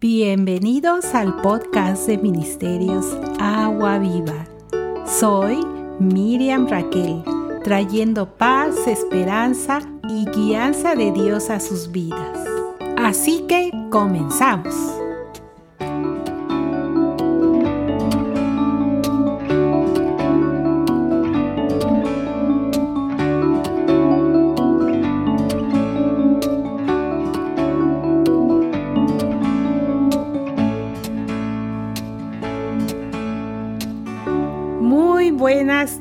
Bienvenidos 0.00 1.14
al 1.14 1.42
podcast 1.42 2.06
de 2.06 2.16
Ministerios 2.16 3.04
Agua 3.38 3.98
Viva. 3.98 4.46
Soy 5.04 5.60
Miriam 5.98 6.66
Raquel, 6.66 7.22
trayendo 7.64 8.26
paz, 8.38 8.86
esperanza 8.86 9.80
y 10.08 10.24
guianza 10.30 10.94
de 10.94 11.12
Dios 11.12 11.50
a 11.50 11.60
sus 11.60 11.92
vidas. 11.92 12.48
Así 12.96 13.44
que 13.46 13.70
comenzamos. 13.90 14.99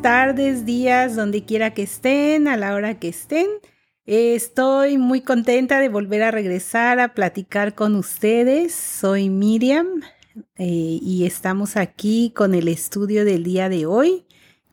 Tardes, 0.02 0.66
días, 0.66 1.16
donde 1.16 1.44
quiera 1.44 1.74
que 1.74 1.84
estén, 1.84 2.48
a 2.48 2.56
la 2.56 2.74
hora 2.74 3.00
que 3.00 3.10
estén. 3.10 3.48
Estoy 4.06 4.98
muy 4.98 5.22
contenta 5.22 5.80
de 5.80 5.90
volver 5.90 6.24
a 6.24 6.32
regresar 6.32 7.00
a 7.00 7.14
platicar 7.14 7.76
con 7.76 7.96
ustedes. 7.96 8.74
Soy 8.74 9.30
Miriam 9.30 10.02
eh, 10.56 11.00
y 11.02 11.26
estamos 11.26 11.76
aquí 11.76 12.32
con 12.36 12.56
el 12.56 12.70
estudio 12.70 13.26
del 13.26 13.44
día 13.44 13.68
de 13.68 13.86
hoy. 13.86 14.26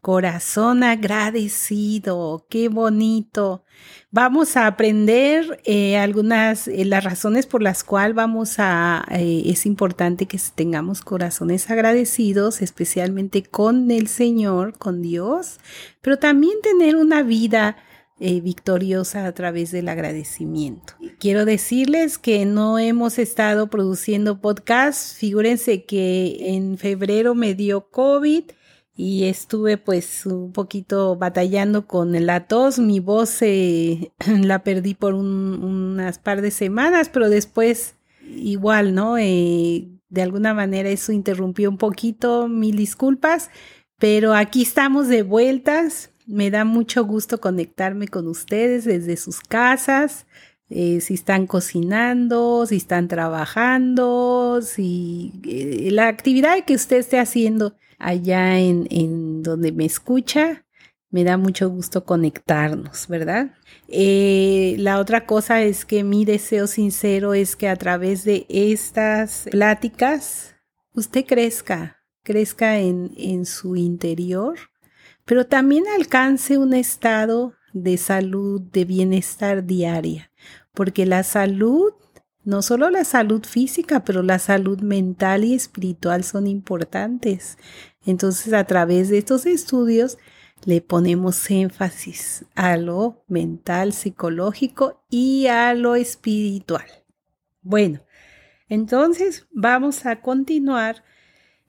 Corazón 0.06 0.84
agradecido, 0.84 2.46
qué 2.48 2.68
bonito. 2.68 3.64
Vamos 4.12 4.56
a 4.56 4.68
aprender 4.68 5.60
eh, 5.64 5.96
algunas, 5.96 6.68
eh, 6.68 6.84
las 6.84 7.02
razones 7.02 7.46
por 7.46 7.60
las 7.60 7.82
cuales 7.82 8.14
vamos 8.14 8.60
a, 8.60 9.04
eh, 9.10 9.42
es 9.46 9.66
importante 9.66 10.26
que 10.26 10.38
tengamos 10.54 11.00
corazones 11.00 11.68
agradecidos, 11.72 12.62
especialmente 12.62 13.42
con 13.42 13.90
el 13.90 14.06
Señor, 14.06 14.78
con 14.78 15.02
Dios, 15.02 15.58
pero 16.02 16.20
también 16.20 16.54
tener 16.62 16.94
una 16.94 17.24
vida 17.24 17.76
victoriosa 18.18 19.26
a 19.26 19.32
través 19.32 19.72
del 19.72 19.88
agradecimiento. 19.88 20.94
Quiero 21.18 21.44
decirles 21.44 22.16
que 22.16 22.46
no 22.46 22.78
hemos 22.78 23.18
estado 23.18 23.68
produciendo 23.70 24.40
podcasts. 24.40 25.16
Figúrense 25.18 25.84
que 25.84 26.54
en 26.54 26.78
febrero 26.78 27.34
me 27.34 27.54
dio 27.54 27.90
COVID 27.90 28.44
y 28.96 29.24
estuve 29.24 29.76
pues 29.76 30.24
un 30.24 30.52
poquito 30.52 31.16
batallando 31.16 31.86
con 31.86 32.12
la 32.24 32.46
tos, 32.46 32.78
mi 32.78 32.98
voz 32.98 33.40
la 34.26 34.64
perdí 34.64 34.94
por 34.94 35.14
unas 35.14 36.18
par 36.18 36.40
de 36.40 36.50
semanas, 36.50 37.10
pero 37.12 37.28
después 37.28 37.96
igual, 38.26 38.94
¿no? 38.94 39.18
Eh, 39.18 39.88
de 40.08 40.22
alguna 40.22 40.54
manera 40.54 40.88
eso 40.88 41.12
interrumpió 41.12 41.68
un 41.68 41.78
poquito, 41.78 42.48
mil 42.48 42.76
disculpas, 42.76 43.50
pero 43.98 44.34
aquí 44.34 44.62
estamos 44.62 45.08
de 45.08 45.22
vueltas, 45.22 46.10
me 46.26 46.50
da 46.50 46.64
mucho 46.64 47.04
gusto 47.04 47.38
conectarme 47.40 48.08
con 48.08 48.26
ustedes 48.26 48.84
desde 48.84 49.16
sus 49.16 49.40
casas. 49.40 50.26
Eh, 50.68 51.00
si 51.00 51.14
están 51.14 51.46
cocinando, 51.46 52.66
si 52.66 52.76
están 52.76 53.06
trabajando, 53.06 54.60
si 54.62 55.32
eh, 55.46 55.90
la 55.92 56.08
actividad 56.08 56.64
que 56.64 56.74
usted 56.74 56.96
esté 56.96 57.20
haciendo 57.20 57.76
allá 57.98 58.58
en, 58.58 58.86
en 58.90 59.42
donde 59.42 59.72
me 59.72 59.84
escucha. 59.84 60.64
Me 61.08 61.22
da 61.24 61.36
mucho 61.36 61.70
gusto 61.70 62.04
conectarnos, 62.04 63.06
¿verdad? 63.08 63.54
Eh, 63.88 64.74
la 64.78 64.98
otra 64.98 65.24
cosa 65.24 65.62
es 65.62 65.84
que 65.84 66.02
mi 66.02 66.24
deseo 66.24 66.66
sincero 66.66 67.32
es 67.32 67.54
que 67.54 67.68
a 67.68 67.76
través 67.76 68.24
de 68.24 68.44
estas 68.48 69.46
pláticas 69.50 70.56
usted 70.94 71.24
crezca, 71.24 72.02
crezca 72.22 72.78
en, 72.78 73.12
en 73.16 73.46
su 73.46 73.76
interior, 73.76 74.58
pero 75.24 75.46
también 75.46 75.84
alcance 75.96 76.58
un 76.58 76.74
estado 76.74 77.54
de 77.72 77.98
salud, 77.98 78.60
de 78.60 78.84
bienestar 78.84 79.64
diaria, 79.64 80.32
porque 80.72 81.06
la 81.06 81.22
salud 81.22 81.92
no 82.46 82.62
solo 82.62 82.90
la 82.90 83.04
salud 83.04 83.44
física, 83.44 84.04
pero 84.04 84.22
la 84.22 84.38
salud 84.38 84.80
mental 84.80 85.44
y 85.44 85.52
espiritual 85.52 86.22
son 86.22 86.46
importantes. 86.46 87.58
Entonces, 88.06 88.52
a 88.52 88.62
través 88.64 89.08
de 89.08 89.18
estos 89.18 89.46
estudios, 89.46 90.16
le 90.64 90.80
ponemos 90.80 91.50
énfasis 91.50 92.44
a 92.54 92.76
lo 92.76 93.24
mental, 93.26 93.92
psicológico 93.92 95.04
y 95.10 95.48
a 95.48 95.74
lo 95.74 95.96
espiritual. 95.96 96.86
Bueno, 97.62 98.00
entonces 98.68 99.48
vamos 99.50 100.06
a 100.06 100.20
continuar 100.20 101.02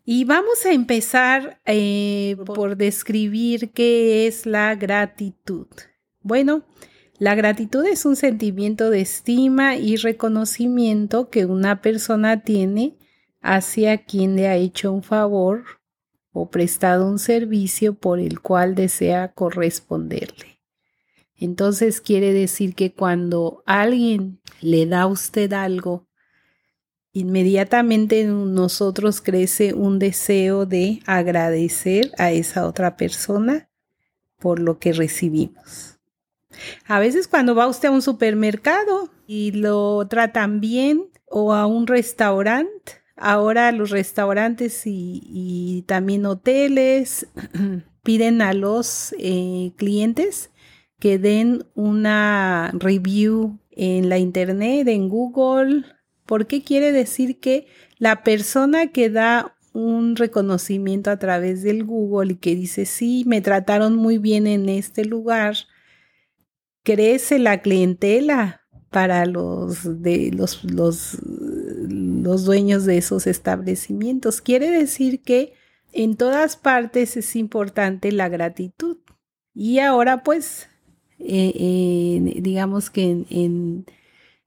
y 0.05 0.25
vamos 0.25 0.63
a 0.63 0.73
empezar 0.73 1.59
eh, 1.65 2.37
por 2.45 2.77
describir 2.77 3.71
qué 3.71 4.27
es 4.27 4.45
la 4.45 4.75
gratitud. 4.75 5.67
Bueno, 6.21 6.63
la 7.19 7.33
gratitud 7.33 7.83
es 7.85 8.05
un 8.05 8.15
sentimiento 8.15 8.91
de 8.91 9.01
estima 9.01 9.75
y 9.75 9.95
reconocimiento 9.95 11.29
que 11.29 11.45
una 11.45 11.81
persona 11.81 12.43
tiene 12.43 12.95
hacia 13.41 14.03
quien 14.03 14.35
le 14.35 14.47
ha 14.47 14.55
hecho 14.55 14.91
un 14.91 15.01
favor 15.01 15.63
o 16.31 16.51
prestado 16.51 17.07
un 17.07 17.17
servicio 17.17 17.95
por 17.95 18.19
el 18.19 18.39
cual 18.39 18.75
desea 18.75 19.31
corresponderle. 19.33 20.59
Entonces 21.35 22.01
quiere 22.01 22.33
decir 22.33 22.75
que 22.75 22.93
cuando 22.93 23.63
alguien 23.65 24.39
le 24.61 24.85
da 24.85 25.03
a 25.03 25.07
usted 25.07 25.53
algo, 25.53 26.07
inmediatamente 27.13 28.21
en 28.21 28.53
nosotros 28.53 29.21
crece 29.21 29.73
un 29.73 29.97
deseo 29.97 30.67
de 30.67 31.01
agradecer 31.07 32.11
a 32.19 32.31
esa 32.31 32.67
otra 32.67 32.95
persona 32.95 33.69
por 34.37 34.59
lo 34.59 34.77
que 34.77 34.93
recibimos. 34.93 35.96
A 36.85 36.99
veces 36.99 37.27
cuando 37.27 37.55
va 37.55 37.67
usted 37.67 37.89
a 37.89 37.91
un 37.91 38.01
supermercado 38.01 39.09
y 39.27 39.51
lo 39.51 40.07
tratan 40.07 40.59
bien 40.59 41.05
o 41.25 41.53
a 41.53 41.65
un 41.65 41.87
restaurante, 41.87 42.93
ahora 43.15 43.71
los 43.71 43.89
restaurantes 43.89 44.83
y, 44.85 45.83
también 45.87 46.25
hoteles 46.25 47.27
piden 48.03 48.41
a 48.41 48.53
los 48.53 49.13
eh, 49.19 49.71
clientes 49.75 50.51
que 50.99 51.19
den 51.19 51.65
una 51.75 52.71
review 52.73 53.59
en 53.71 54.09
la 54.09 54.17
internet, 54.17 54.87
en 54.87 55.09
Google, 55.09 55.83
porque 56.25 56.63
quiere 56.63 56.91
decir 56.91 57.39
que 57.39 57.67
la 57.99 58.23
persona 58.23 58.87
que 58.87 59.09
da 59.09 59.55
un 59.73 60.15
reconocimiento 60.15 61.11
a 61.11 61.19
través 61.19 61.61
del 61.61 61.83
Google 61.83 62.33
y 62.33 62.37
que 62.37 62.55
dice, 62.55 62.85
sí, 62.85 63.23
me 63.27 63.41
trataron 63.41 63.95
muy 63.95 64.17
bien 64.17 64.47
en 64.47 64.69
este 64.69 65.05
lugar, 65.05 65.55
crece 66.87 67.37
la 67.37 67.61
clientela 67.61 68.61
para 68.91 69.25
los, 69.25 70.01
de, 70.01 70.31
los, 70.31 70.63
los, 70.63 71.17
dueños 72.45 72.85
de 72.85 72.97
esos 72.97 73.27
establecimientos. 73.27 74.39
Quiere 74.39 74.71
decir 74.71 75.21
que 75.21 75.51
en 75.91 76.15
todas 76.15 76.55
partes 76.55 77.17
es 77.17 77.35
importante 77.35 78.13
la 78.13 78.29
gratitud. 78.29 78.99
Y 79.53 79.79
ahora 79.79 80.23
pues, 80.23 80.69
eh, 81.19 81.51
eh, 81.55 82.39
digamos 82.39 82.89
que 82.89 83.03
en, 83.03 83.25
en, 83.31 83.85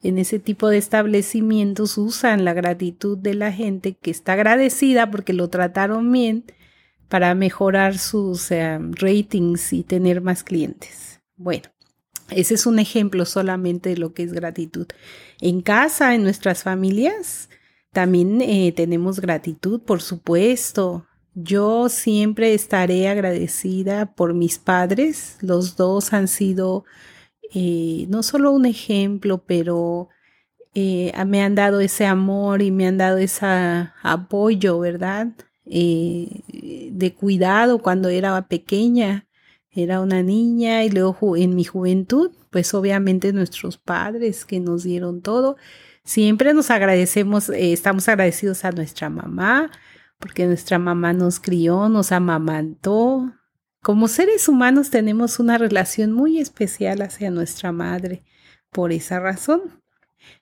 en, 0.01 0.17
ese 0.17 0.39
tipo 0.39 0.69
de 0.69 0.79
establecimientos 0.79 1.99
usan 1.99 2.47
la 2.47 2.55
gratitud 2.55 3.19
de 3.19 3.35
la 3.35 3.53
gente 3.53 3.99
que 4.01 4.11
está 4.11 4.33
agradecida 4.33 5.11
porque 5.11 5.35
lo 5.35 5.51
trataron 5.51 6.11
bien 6.11 6.47
para 7.11 7.35
mejorar 7.35 7.99
sus 7.99 8.49
ratings 8.49 9.75
y 9.75 9.83
tener 9.83 10.23
más 10.23 10.43
clientes. 10.43 11.21
Bueno, 11.37 11.69
ese 12.31 12.55
es 12.55 12.67
un 12.67 12.79
ejemplo 12.79 13.25
solamente 13.25 13.91
de 13.91 13.97
lo 13.97 14.13
que 14.13 14.23
es 14.23 14.33
gratitud. 14.33 14.87
En 15.41 15.63
casa, 15.63 16.15
en 16.15 16.23
nuestras 16.23 16.63
familias, 16.63 17.49
también 17.93 18.41
eh, 18.41 18.73
tenemos 18.73 19.21
gratitud, 19.21 19.81
por 19.81 20.01
supuesto. 20.01 21.07
Yo 21.35 21.89
siempre 21.89 22.55
estaré 22.55 23.09
agradecida 23.09 24.15
por 24.15 24.35
mis 24.35 24.59
padres. 24.59 25.39
Los 25.41 25.77
dos 25.77 26.13
han 26.13 26.29
sido 26.29 26.85
eh, 27.53 28.07
no 28.09 28.23
solo 28.23 28.53
un 28.53 28.67
ejemplo, 28.67 29.45
pero 29.45 30.09
eh, 30.75 31.13
me 31.27 31.43
han 31.43 31.55
dado 31.55 31.81
ese 31.81 32.07
amor 32.07 32.63
y 32.63 32.71
me 32.71 32.87
han 32.87 32.99
dado 32.99 33.19
ese 33.19 33.47
apoyo, 34.03 34.79
¿verdad? 34.79 35.29
de 35.65 37.15
cuidado 37.17 37.79
cuando 37.81 38.09
era 38.09 38.49
pequeña 38.49 39.29
era 39.73 40.01
una 40.01 40.23
niña 40.23 40.85
y 40.85 40.91
luego 40.91 41.37
en 41.37 41.55
mi 41.55 41.65
juventud, 41.65 42.33
pues 42.51 42.75
obviamente 42.75 43.33
nuestros 43.33 43.79
padres 43.79 44.45
que 44.45 44.59
nos 44.59 44.83
dieron 44.83 45.23
todo. 45.23 45.57
Siempre 46.03 46.55
nos 46.55 46.71
agradecemos, 46.71 47.51
eh, 47.51 47.73
estamos 47.73 48.09
agradecidos 48.09 48.65
a 48.65 48.73
nuestra 48.73 49.11
mamá, 49.11 49.71
porque 50.19 50.47
nuestra 50.47 50.79
mamá 50.79 51.13
nos 51.13 51.39
crió, 51.39 51.89
nos 51.89 52.11
amamantó. 52.11 53.33
Como 53.81 54.09
seres 54.09 54.49
humanos 54.49 54.91
tenemos 54.91 55.39
una 55.39 55.57
relación 55.57 56.13
muy 56.13 56.41
especial 56.41 57.01
hacia 57.03 57.31
nuestra 57.31 57.71
madre, 57.71 58.25
por 58.71 58.93
esa 58.93 59.21
razón. 59.21 59.81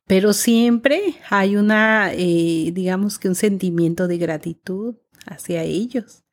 Pero 0.07 0.33
siempre 0.33 1.17
hay 1.29 1.57
una, 1.57 2.13
eh, 2.13 2.71
digamos 2.73 3.19
que 3.19 3.29
un 3.29 3.35
sentimiento 3.35 4.09
de 4.09 4.19
gratitud 4.19 4.97
hacia 5.27 5.63
ellos. 5.63 6.25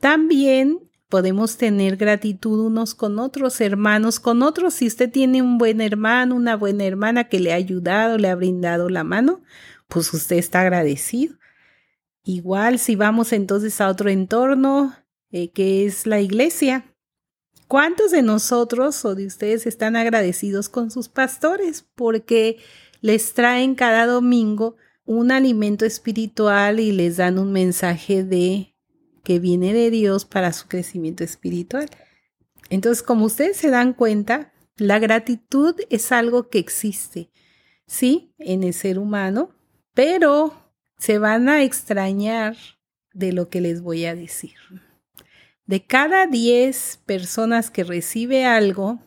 También 0.00 0.90
podemos 1.12 1.58
tener 1.58 1.98
gratitud 1.98 2.58
unos 2.58 2.94
con 2.94 3.18
otros, 3.18 3.60
hermanos 3.60 4.18
con 4.18 4.42
otros. 4.42 4.72
Si 4.72 4.86
usted 4.86 5.12
tiene 5.12 5.42
un 5.42 5.58
buen 5.58 5.82
hermano, 5.82 6.34
una 6.34 6.56
buena 6.56 6.86
hermana 6.86 7.28
que 7.28 7.38
le 7.38 7.52
ha 7.52 7.56
ayudado, 7.56 8.16
le 8.16 8.30
ha 8.30 8.34
brindado 8.34 8.88
la 8.88 9.04
mano, 9.04 9.42
pues 9.88 10.14
usted 10.14 10.36
está 10.36 10.62
agradecido. 10.62 11.34
Igual 12.24 12.78
si 12.78 12.96
vamos 12.96 13.34
entonces 13.34 13.78
a 13.82 13.88
otro 13.88 14.08
entorno, 14.08 14.96
eh, 15.30 15.50
que 15.50 15.84
es 15.84 16.06
la 16.06 16.18
iglesia. 16.22 16.86
¿Cuántos 17.68 18.10
de 18.10 18.22
nosotros 18.22 19.04
o 19.04 19.14
de 19.14 19.26
ustedes 19.26 19.66
están 19.66 19.96
agradecidos 19.96 20.70
con 20.70 20.90
sus 20.90 21.10
pastores? 21.10 21.84
Porque 21.94 22.56
les 23.02 23.34
traen 23.34 23.74
cada 23.74 24.06
domingo 24.06 24.76
un 25.04 25.30
alimento 25.30 25.84
espiritual 25.84 26.80
y 26.80 26.90
les 26.90 27.18
dan 27.18 27.38
un 27.38 27.52
mensaje 27.52 28.24
de 28.24 28.71
que 29.22 29.38
viene 29.38 29.72
de 29.72 29.90
Dios 29.90 30.24
para 30.24 30.52
su 30.52 30.68
crecimiento 30.68 31.24
espiritual. 31.24 31.88
Entonces, 32.70 33.02
como 33.02 33.26
ustedes 33.26 33.56
se 33.56 33.70
dan 33.70 33.92
cuenta, 33.92 34.52
la 34.76 34.98
gratitud 34.98 35.76
es 35.90 36.12
algo 36.12 36.48
que 36.48 36.58
existe, 36.58 37.30
sí, 37.86 38.34
en 38.38 38.62
el 38.62 38.74
ser 38.74 38.98
humano, 38.98 39.54
pero 39.94 40.74
se 40.98 41.18
van 41.18 41.48
a 41.48 41.62
extrañar 41.62 42.56
de 43.12 43.32
lo 43.32 43.48
que 43.48 43.60
les 43.60 43.82
voy 43.82 44.06
a 44.06 44.14
decir. 44.14 44.56
De 45.66 45.84
cada 45.84 46.26
10 46.26 47.02
personas 47.06 47.70
que 47.70 47.84
recibe 47.84 48.44
algo, 48.44 49.00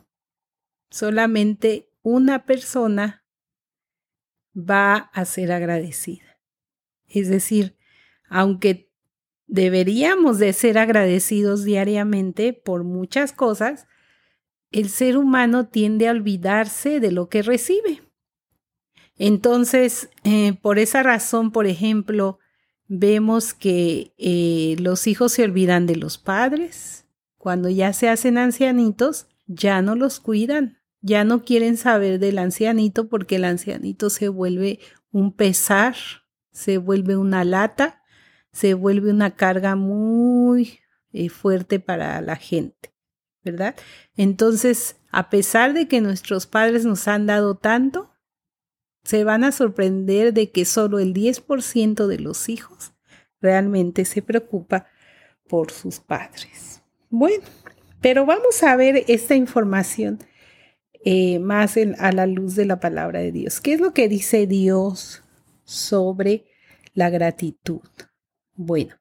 solamente 0.89 1.89
una 2.01 2.45
persona 2.45 3.25
va 4.56 4.95
a 5.13 5.25
ser 5.25 5.51
agradecida. 5.51 6.39
Es 7.07 7.29
decir, 7.29 7.77
aunque 8.29 8.84
deberíamos 9.47 10.39
de 10.39 10.53
ser 10.53 10.77
agradecidos 10.77 11.63
diariamente 11.63 12.53
por 12.53 12.83
muchas 12.83 13.33
cosas, 13.33 13.88
el 14.71 14.89
ser 14.89 15.18
humano 15.18 15.68
tiende 15.68 16.07
a 16.07 16.12
olvidarse 16.12 17.00
de 17.00 17.12
lo 17.12 17.30
que 17.30 17.42
recibe. 17.42 18.01
Entonces, 19.18 20.09
eh, 20.24 20.53
por 20.62 20.80
esa 20.80 21.03
razón, 21.03 21.51
por 21.51 21.68
ejemplo, 21.68 22.39
vemos 22.88 23.53
que 23.53 24.13
eh, 24.18 24.75
los 24.80 25.07
hijos 25.07 25.31
se 25.31 25.44
olvidan 25.44 25.86
de 25.86 25.95
los 25.95 26.18
padres. 26.18 27.06
Cuando 27.38 27.69
ya 27.69 27.94
se 27.94 28.09
hacen 28.09 28.38
ancianitos, 28.38 29.27
ya 29.47 29.81
no 29.81 29.95
los 29.95 30.19
cuidan, 30.19 30.80
ya 31.01 31.24
no 31.24 31.44
quieren 31.44 31.77
saber 31.77 32.19
del 32.19 32.39
ancianito 32.39 33.07
porque 33.07 33.36
el 33.36 33.45
ancianito 33.45 34.09
se 34.09 34.27
vuelve 34.27 34.80
un 35.12 35.31
pesar, 35.31 35.95
se 36.51 36.77
vuelve 36.77 37.15
una 37.15 37.45
lata, 37.45 38.01
se 38.56 38.74
vuelve 38.74 39.12
una 39.12 39.36
carga 39.36 39.75
muy 39.75 40.80
eh, 41.12 41.28
fuerte 41.28 41.81
para 41.81 42.22
la 42.22 42.38
gente, 42.38 42.94
¿verdad? 43.44 43.75
Entonces, 44.16 44.96
a 45.12 45.30
pesar 45.30 45.74
de 45.74 45.90
que 45.90 46.00
nuestros 46.00 46.48
padres 46.48 46.86
nos 46.86 47.10
han 47.10 47.25
dado 47.25 47.56
tanto, 47.56 48.13
se 49.04 49.25
van 49.25 49.44
a 49.44 49.52
sorprender 49.52 50.34
de 50.34 50.52
que 50.52 50.63
solo 50.63 51.00
el 51.00 51.13
10% 51.13 52.07
de 52.07 52.18
los 52.18 52.48
hijos 52.48 52.94
realmente 53.42 54.06
se 54.06 54.22
preocupa 54.22 54.88
por 55.50 55.69
sus 55.69 56.00
padres. 56.00 56.81
Bueno, 57.10 57.44
pero 58.00 58.25
vamos 58.25 58.63
a 58.63 58.74
ver 58.78 59.04
esta 59.10 59.36
información 59.36 60.19
eh, 61.04 61.40
más 61.40 61.75
a 62.00 62.12
la 62.13 62.25
luz 62.25 62.56
de 62.56 62.63
la 62.63 62.80
palabra 62.80 63.19
de 63.19 63.34
Dios. 63.34 63.60
¿Qué 63.60 63.74
es 63.74 63.81
lo 63.81 63.94
que 63.94 64.07
dice 64.07 64.48
Dios 64.48 65.24
sobre 65.66 66.46
la 66.94 67.10
gratitud? 67.10 67.81
Bueno, 68.56 68.96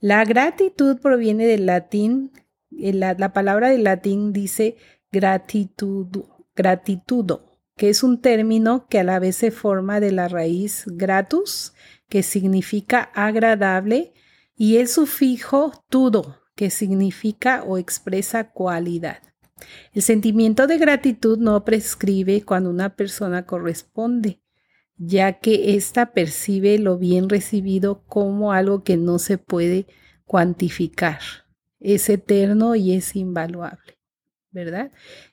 la 0.00 0.24
gratitud 0.24 0.98
proviene 1.00 1.46
del 1.46 1.66
latín, 1.66 2.32
eh, 2.78 2.92
la, 2.92 3.14
la 3.14 3.32
palabra 3.32 3.70
del 3.70 3.84
latín 3.84 4.32
dice 4.32 4.76
gratitud, 5.10 6.24
gratitudo, 6.54 7.58
que 7.76 7.88
es 7.88 8.02
un 8.02 8.20
término 8.20 8.86
que 8.88 8.98
a 8.98 9.04
la 9.04 9.18
vez 9.18 9.36
se 9.36 9.50
forma 9.50 10.00
de 10.00 10.12
la 10.12 10.28
raíz 10.28 10.84
gratus, 10.86 11.72
que 12.08 12.22
significa 12.22 13.10
agradable, 13.14 14.12
y 14.56 14.76
el 14.76 14.88
sufijo 14.88 15.84
tudo, 15.88 16.42
que 16.54 16.70
significa 16.70 17.62
o 17.62 17.78
expresa 17.78 18.50
cualidad. 18.50 19.22
El 19.92 20.02
sentimiento 20.02 20.66
de 20.66 20.78
gratitud 20.78 21.38
no 21.38 21.64
prescribe 21.64 22.42
cuando 22.42 22.70
una 22.70 22.96
persona 22.96 23.46
corresponde, 23.46 24.40
ya 24.98 25.34
que 25.34 25.76
ésta 25.76 26.12
percibe 26.12 26.78
lo 26.78 26.98
bien 26.98 27.28
recibido 27.28 28.02
como 28.06 28.52
algo 28.52 28.82
que 28.82 28.96
no 28.96 29.18
se 29.18 29.38
puede 29.38 29.86
cuantificar. 30.24 31.20
Es 31.80 32.08
eterno 32.08 32.74
y 32.74 32.92
es 32.92 33.14
invaluable, 33.14 33.98
¿verdad? 34.50 34.90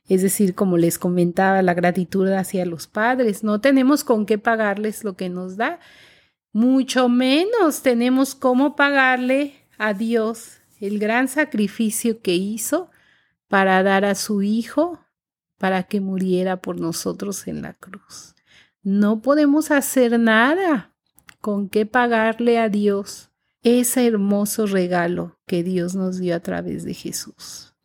Es 0.07 0.21
decir, 0.21 0.53
como 0.53 0.77
les 0.77 1.00
comentaba, 1.00 1.62
la 1.63 1.73
gratitud 1.73 2.27
hacia 2.31 2.65
los 2.65 2.88
padres. 2.88 3.44
No 3.44 3.59
tenemos 3.59 4.03
con 4.03 4.25
qué 4.25 4.38
pagarles 4.38 5.03
lo 5.03 5.15
que 5.15 5.29
nos 5.29 5.57
da, 5.57 5.79
mucho 6.53 7.09
menos 7.09 7.81
tenemos 7.81 8.35
cómo 8.35 8.75
pagarle 8.75 9.56
a 9.77 9.94
Dios 9.94 10.59
el 10.79 11.00
gran 11.00 11.27
sacrificio 11.27 12.21
que 12.21 12.35
hizo 12.35 12.89
para 13.47 13.83
dar 13.83 14.06
a 14.06 14.15
su 14.15 14.41
Hijo 14.41 15.00
para 15.57 15.83
que 15.83 16.00
muriera 16.00 16.62
por 16.62 16.79
nosotros 16.79 17.47
en 17.47 17.62
la 17.62 17.73
cruz. 17.73 18.34
No 18.85 19.23
podemos 19.23 19.71
hacer 19.71 20.19
nada 20.19 20.93
con 21.41 21.69
qué 21.69 21.87
pagarle 21.87 22.59
a 22.59 22.69
Dios 22.69 23.31
ese 23.63 24.05
hermoso 24.05 24.67
regalo 24.67 25.39
que 25.47 25.63
Dios 25.63 25.95
nos 25.95 26.19
dio 26.19 26.35
a 26.35 26.39
través 26.39 26.83
de 26.83 26.93
Jesús. 26.93 27.75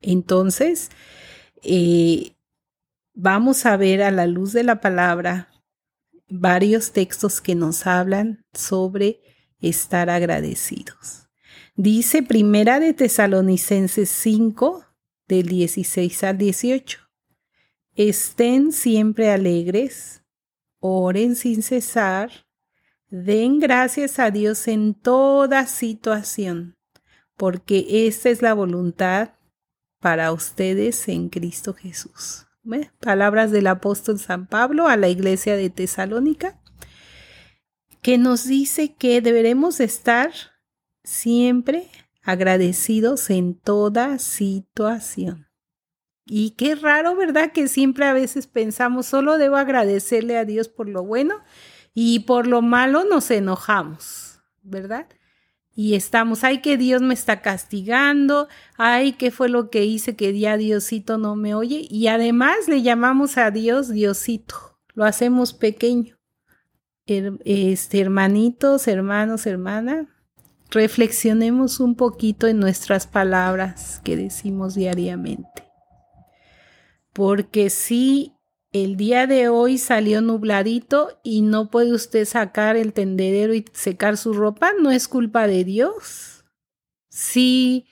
Entonces, 0.00 0.90
eh, 1.64 2.36
vamos 3.12 3.66
a 3.66 3.76
ver 3.76 4.04
a 4.04 4.12
la 4.12 4.28
luz 4.28 4.52
de 4.52 4.62
la 4.62 4.80
palabra 4.80 5.48
varios 6.28 6.92
textos 6.92 7.40
que 7.40 7.56
nos 7.56 7.88
hablan 7.88 8.46
sobre 8.52 9.20
estar 9.58 10.10
agradecidos. 10.10 11.28
Dice 11.74 12.22
Primera 12.22 12.78
de 12.78 12.94
Tesalonicenses 12.94 14.08
5, 14.08 14.84
del 15.26 15.48
16 15.48 16.22
al 16.22 16.38
18. 16.38 17.00
Estén 17.96 18.70
siempre 18.70 19.30
alegres, 19.30 20.19
oren 20.80 21.36
sin 21.36 21.62
cesar, 21.62 22.30
den 23.08 23.60
gracias 23.60 24.18
a 24.18 24.30
Dios 24.30 24.66
en 24.66 24.94
toda 24.94 25.66
situación, 25.66 26.76
porque 27.36 28.06
esta 28.06 28.30
es 28.30 28.42
la 28.42 28.54
voluntad 28.54 29.34
para 30.00 30.32
ustedes 30.32 31.08
en 31.08 31.28
Cristo 31.28 31.74
Jesús. 31.74 32.46
Palabras 33.00 33.50
del 33.50 33.66
apóstol 33.66 34.18
San 34.18 34.46
Pablo 34.46 34.88
a 34.88 34.96
la 34.96 35.08
iglesia 35.08 35.56
de 35.56 35.70
Tesalónica, 35.70 36.60
que 38.02 38.18
nos 38.18 38.46
dice 38.46 38.94
que 38.94 39.20
deberemos 39.20 39.80
estar 39.80 40.32
siempre 41.04 41.88
agradecidos 42.22 43.30
en 43.30 43.54
toda 43.54 44.18
situación. 44.18 45.49
Y 46.32 46.50
qué 46.52 46.76
raro, 46.76 47.16
¿verdad? 47.16 47.50
Que 47.50 47.66
siempre 47.66 48.04
a 48.04 48.12
veces 48.12 48.46
pensamos, 48.46 49.06
solo 49.06 49.36
debo 49.36 49.56
agradecerle 49.56 50.38
a 50.38 50.44
Dios 50.44 50.68
por 50.68 50.88
lo 50.88 51.02
bueno 51.02 51.34
y 51.92 52.20
por 52.20 52.46
lo 52.46 52.62
malo 52.62 53.02
nos 53.02 53.32
enojamos, 53.32 54.40
¿verdad? 54.62 55.08
Y 55.74 55.96
estamos, 55.96 56.44
ay, 56.44 56.60
que 56.62 56.76
Dios 56.76 57.02
me 57.02 57.14
está 57.14 57.42
castigando, 57.42 58.46
ay, 58.76 59.14
qué 59.14 59.32
fue 59.32 59.48
lo 59.48 59.70
que 59.70 59.84
hice 59.84 60.14
que 60.14 60.38
ya 60.38 60.56
Diosito 60.56 61.18
no 61.18 61.34
me 61.34 61.52
oye. 61.52 61.88
Y 61.90 62.06
además 62.06 62.68
le 62.68 62.82
llamamos 62.82 63.36
a 63.36 63.50
Dios 63.50 63.88
Diosito, 63.88 64.78
lo 64.94 65.04
hacemos 65.04 65.52
pequeño. 65.52 66.16
Este, 67.06 68.00
hermanitos, 68.00 68.86
hermanos, 68.86 69.46
hermana, 69.46 70.06
reflexionemos 70.70 71.80
un 71.80 71.96
poquito 71.96 72.46
en 72.46 72.60
nuestras 72.60 73.08
palabras 73.08 74.00
que 74.04 74.14
decimos 74.14 74.76
diariamente. 74.76 75.69
Porque 77.12 77.70
si 77.70 78.34
el 78.72 78.96
día 78.96 79.26
de 79.26 79.48
hoy 79.48 79.78
salió 79.78 80.20
nubladito 80.20 81.20
y 81.24 81.42
no 81.42 81.70
puede 81.70 81.92
usted 81.92 82.24
sacar 82.24 82.76
el 82.76 82.92
tendedero 82.92 83.52
y 83.54 83.64
secar 83.72 84.16
su 84.16 84.32
ropa, 84.32 84.72
no 84.80 84.90
es 84.90 85.08
culpa 85.08 85.46
de 85.46 85.64
Dios. 85.64 86.44
Si 87.08 87.86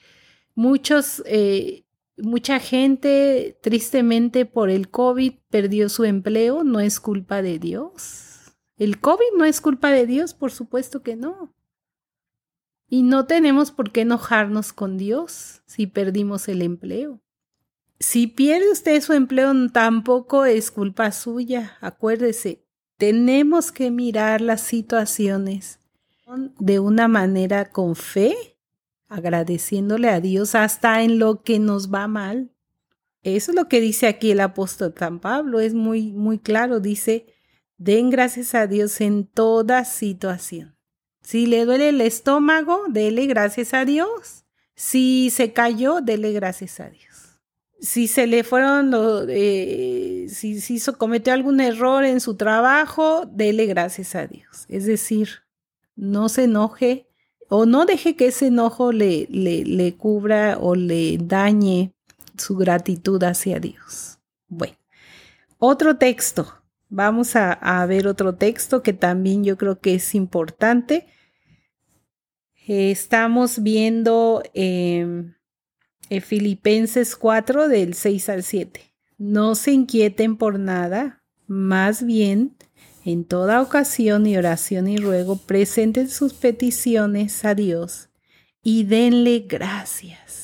muchos, 0.54 1.22
eh, 1.26 1.84
mucha 2.16 2.60
gente 2.60 3.58
tristemente 3.60 4.46
por 4.46 4.70
el 4.70 4.88
COVID 4.88 5.34
perdió 5.50 5.88
su 5.88 6.04
empleo, 6.04 6.62
no 6.62 6.78
es 6.78 7.00
culpa 7.00 7.42
de 7.42 7.58
Dios. 7.58 8.56
El 8.76 9.00
COVID 9.00 9.37
no 9.37 9.44
es 9.44 9.60
culpa 9.60 9.90
de 9.90 10.06
Dios, 10.06 10.34
por 10.34 10.52
supuesto 10.52 11.02
que 11.02 11.16
no. 11.16 11.52
Y 12.88 13.02
no 13.02 13.26
tenemos 13.26 13.72
por 13.72 13.90
qué 13.90 14.02
enojarnos 14.02 14.72
con 14.72 14.96
Dios 14.96 15.62
si 15.66 15.88
perdimos 15.88 16.48
el 16.48 16.62
empleo. 16.62 17.20
Si 18.00 18.28
pierde 18.28 18.70
usted 18.70 19.00
su 19.00 19.12
empleo, 19.12 19.52
tampoco 19.72 20.44
es 20.44 20.70
culpa 20.70 21.10
suya. 21.10 21.76
Acuérdese, 21.80 22.64
tenemos 22.96 23.72
que 23.72 23.90
mirar 23.90 24.40
las 24.40 24.60
situaciones 24.60 25.80
de 26.58 26.78
una 26.78 27.08
manera 27.08 27.70
con 27.70 27.96
fe, 27.96 28.36
agradeciéndole 29.08 30.10
a 30.10 30.20
Dios 30.20 30.54
hasta 30.54 31.02
en 31.02 31.18
lo 31.18 31.42
que 31.42 31.58
nos 31.58 31.92
va 31.92 32.06
mal. 32.06 32.52
Eso 33.22 33.50
es 33.50 33.56
lo 33.56 33.68
que 33.68 33.80
dice 33.80 34.06
aquí 34.06 34.30
el 34.30 34.40
apóstol 34.40 34.94
San 34.96 35.18
Pablo, 35.18 35.58
es 35.60 35.74
muy, 35.74 36.12
muy 36.12 36.38
claro. 36.38 36.80
Dice, 36.80 37.34
den 37.78 38.10
gracias 38.10 38.54
a 38.54 38.66
Dios 38.66 39.00
en 39.00 39.26
toda 39.26 39.84
situación. 39.84 40.76
Si 41.22 41.46
le 41.46 41.64
duele 41.64 41.88
el 41.90 42.00
estómago, 42.00 42.84
dele 42.88 43.26
gracias 43.26 43.74
a 43.74 43.84
Dios. 43.84 44.44
Si 44.74 45.30
se 45.30 45.52
cayó, 45.52 46.00
dele 46.00 46.32
gracias 46.32 46.78
a 46.80 46.90
Dios. 46.90 47.07
Si 47.80 48.08
se 48.08 48.26
le 48.26 48.42
fueron, 48.42 48.92
eh, 49.28 50.26
si, 50.28 50.61
si 50.61 50.80
cometió 50.92 51.32
algún 51.32 51.61
error 51.61 52.04
en 52.04 52.20
su 52.20 52.35
trabajo, 52.35 53.25
dele 53.26 53.66
gracias 53.66 54.14
a 54.14 54.26
Dios. 54.26 54.64
Es 54.68 54.85
decir, 54.85 55.28
no 55.94 56.28
se 56.28 56.44
enoje 56.44 57.06
o 57.49 57.66
no 57.66 57.87
deje 57.87 58.16
que 58.16 58.26
ese 58.26 58.49
enojo 58.49 58.92
le, 58.92 59.26
le, 59.30 59.64
le 59.64 59.94
cubra 59.94 60.58
o 60.61 60.75
le 60.75 61.18
dañe 61.18 61.92
su 62.37 62.56
gratitud 62.56 63.23
hacia 63.23 63.61
Dios. 63.61 64.18
Bueno, 64.49 64.76
otro 65.58 65.97
texto. 65.97 66.54
Vamos 66.90 67.37
a, 67.37 67.85
ver 67.87 68.08
otro 68.08 68.35
texto 68.35 68.82
que 68.82 68.94
también 68.94 69.44
yo 69.44 69.58
creo 69.58 69.78
que 69.78 69.94
es 69.94 70.14
importante. 70.14 71.06
estamos 72.66 73.62
viendo 73.62 74.42
em, 74.54 75.35
Filipenses 76.08 77.16
4 77.16 77.68
del 77.68 77.94
6 77.94 78.28
al 78.28 78.42
7. 78.42 78.80
No 79.18 79.54
se 79.54 79.72
inquieten 79.72 80.36
por 80.36 80.58
nada, 80.58 81.22
más 81.46 82.04
bien 82.04 82.56
en 83.04 83.24
toda 83.24 83.62
ocasión 83.62 84.26
y 84.26 84.36
oración 84.36 84.88
y 84.88 84.98
ruego 84.98 85.36
presenten 85.36 86.08
sus 86.08 86.34
peticiones 86.34 87.44
a 87.44 87.54
Dios 87.54 88.08
y 88.62 88.84
denle 88.84 89.46
gracias 89.48 90.38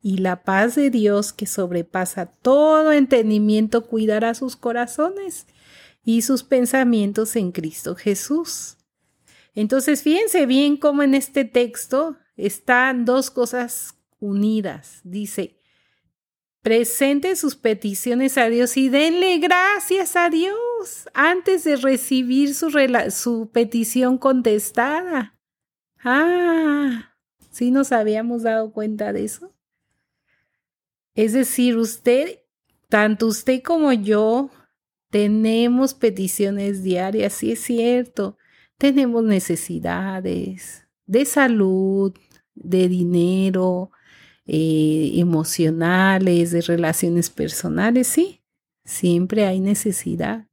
y 0.00 0.18
la 0.18 0.42
paz 0.42 0.74
de 0.74 0.90
Dios 0.90 1.32
que 1.32 1.46
sobrepasa 1.46 2.26
todo 2.26 2.92
entendimiento 2.92 3.86
cuidará 3.86 4.34
sus 4.34 4.56
corazones 4.56 5.46
y 6.04 6.22
sus 6.22 6.44
pensamientos 6.44 7.36
en 7.36 7.52
Cristo 7.52 7.94
Jesús. 7.94 8.78
Entonces, 9.54 10.02
fíjense 10.02 10.46
bien 10.46 10.76
cómo 10.76 11.02
en 11.02 11.14
este 11.14 11.44
texto 11.44 12.16
están 12.36 13.04
dos 13.04 13.30
cosas 13.30 13.97
unidas. 14.20 15.00
Dice, 15.04 15.60
presente 16.62 17.36
sus 17.36 17.56
peticiones 17.56 18.36
a 18.38 18.48
Dios 18.48 18.76
y 18.76 18.88
denle 18.88 19.38
gracias 19.38 20.16
a 20.16 20.30
Dios 20.30 21.08
antes 21.14 21.64
de 21.64 21.76
recibir 21.76 22.54
su, 22.54 22.70
su 23.10 23.50
petición 23.52 24.18
contestada. 24.18 25.38
Ah, 26.04 27.14
¿sí 27.50 27.70
nos 27.70 27.92
habíamos 27.92 28.42
dado 28.42 28.72
cuenta 28.72 29.12
de 29.12 29.24
eso? 29.24 29.54
Es 31.14 31.32
decir, 31.32 31.76
usted, 31.76 32.40
tanto 32.88 33.26
usted 33.26 33.62
como 33.62 33.92
yo, 33.92 34.50
tenemos 35.10 35.94
peticiones 35.94 36.82
diarias, 36.82 37.32
sí 37.32 37.52
es 37.52 37.60
cierto. 37.60 38.36
Tenemos 38.76 39.24
necesidades 39.24 40.86
de 41.06 41.24
salud, 41.24 42.14
de 42.54 42.88
dinero, 42.88 43.90
eh, 44.48 45.12
emocionales, 45.16 46.50
de 46.50 46.62
relaciones 46.62 47.28
personales, 47.28 48.08
sí. 48.08 48.42
Siempre 48.84 49.44
hay 49.46 49.60
necesidad. 49.60 50.46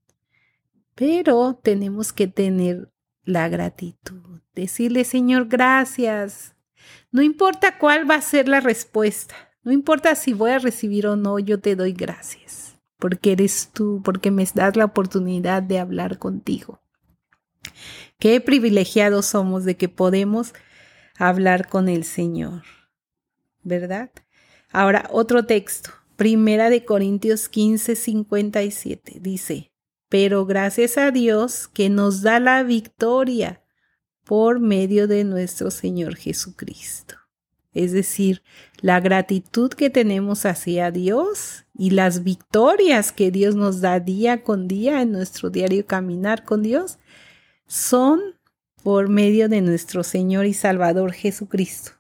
Pero 0.96 1.58
tenemos 1.64 2.12
que 2.12 2.28
tener 2.28 2.92
la 3.24 3.48
gratitud. 3.48 4.42
Decirle, 4.54 5.06
Señor, 5.06 5.48
gracias. 5.48 6.56
No 7.12 7.22
importa 7.22 7.78
cuál 7.78 8.10
va 8.10 8.16
a 8.16 8.22
ser 8.22 8.50
la 8.50 8.60
respuesta. 8.60 9.36
No 9.64 9.72
importa 9.72 10.14
si 10.16 10.34
voy 10.34 10.52
a 10.52 10.60
recibir 10.60 11.08
o 11.08 11.16
no, 11.16 11.40
yo 11.40 11.60
te 11.60 11.76
doy 11.76 11.94
gracias, 11.94 12.78
porque 13.00 13.32
eres 13.32 13.72
tú, 13.74 14.02
porque 14.04 14.30
me 14.30 14.46
das 14.54 14.76
la 14.76 14.86
oportunidad 14.86 15.64
de 15.64 15.80
hablar 15.80 16.20
contigo. 16.20 16.82
Qué 18.20 18.40
privilegiados 18.42 19.26
somos 19.26 19.66
de 19.66 19.76
que 19.76 19.90
podemos 19.90 20.54
hablar 21.18 21.68
con 21.68 21.90
el 21.90 22.04
Señor, 22.04 22.64
¿verdad? 23.66 24.10
Ahora, 24.72 25.10
otro 25.12 25.46
texto, 25.46 25.90
Primera 26.16 26.70
de 26.70 26.86
Corintios 26.86 27.50
15, 27.50 27.98
57, 27.98 29.18
dice, 29.20 29.74
pero 30.08 30.46
gracias 30.46 30.98
a 30.98 31.12
Dios 31.12 31.68
que 31.68 31.90
nos 31.90 32.22
da 32.22 32.40
la 32.40 32.64
victoria 32.64 33.62
por 34.24 34.62
medio 34.62 35.08
de 35.10 35.26
nuestro 35.26 35.70
Señor 35.70 36.16
Jesucristo 36.16 37.16
es 37.76 37.92
decir, 37.92 38.42
la 38.80 39.02
gratitud 39.02 39.70
que 39.70 39.90
tenemos 39.90 40.46
hacia 40.46 40.92
Dios 40.92 41.66
y 41.78 41.90
las 41.90 42.24
victorias 42.24 43.12
que 43.12 43.32
Dios 43.32 43.54
nos 43.54 43.82
da 43.82 44.00
día 44.00 44.44
con 44.44 44.70
día 44.70 45.02
en 45.02 45.12
nuestro 45.12 45.50
diario 45.50 45.86
caminar 45.86 46.46
con 46.46 46.64
Dios, 46.64 46.98
son 47.68 48.22
por 48.82 49.10
medio 49.10 49.50
de 49.50 49.60
nuestro 49.60 50.04
Señor 50.04 50.46
y 50.46 50.54
Salvador 50.54 51.12
Jesucristo. 51.12 51.92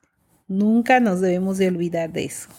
Nunca 0.47 0.99
nos 0.99 1.21
debemos 1.21 1.57
de 1.57 1.67
olvidar 1.67 2.11
de 2.11 2.25
eso. 2.25 2.49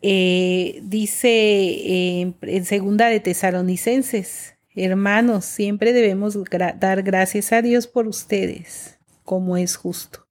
Eh, 0.00 0.80
dice 0.82 2.20
en 2.20 2.64
segunda 2.64 3.08
de 3.08 3.20
Tesalonicenses, 3.20 4.54
hermanos, 4.74 5.44
siempre 5.44 5.92
debemos 5.92 6.36
dar 6.80 7.02
gracias 7.02 7.52
a 7.52 7.62
Dios 7.62 7.86
por 7.86 8.08
ustedes, 8.08 8.98
como 9.22 9.56
es 9.56 9.76
justo 9.76 10.22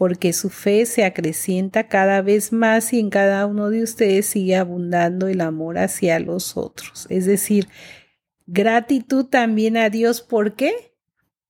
porque 0.00 0.32
su 0.32 0.48
fe 0.48 0.86
se 0.86 1.04
acrecienta 1.04 1.86
cada 1.86 2.22
vez 2.22 2.54
más 2.54 2.94
y 2.94 3.00
en 3.00 3.10
cada 3.10 3.44
uno 3.44 3.68
de 3.68 3.82
ustedes 3.82 4.24
sigue 4.24 4.56
abundando 4.56 5.28
el 5.28 5.42
amor 5.42 5.76
hacia 5.76 6.18
los 6.20 6.56
otros. 6.56 7.06
Es 7.10 7.26
decir, 7.26 7.68
gratitud 8.46 9.26
también 9.26 9.76
a 9.76 9.90
Dios. 9.90 10.22
¿Por 10.22 10.54
qué? 10.54 10.94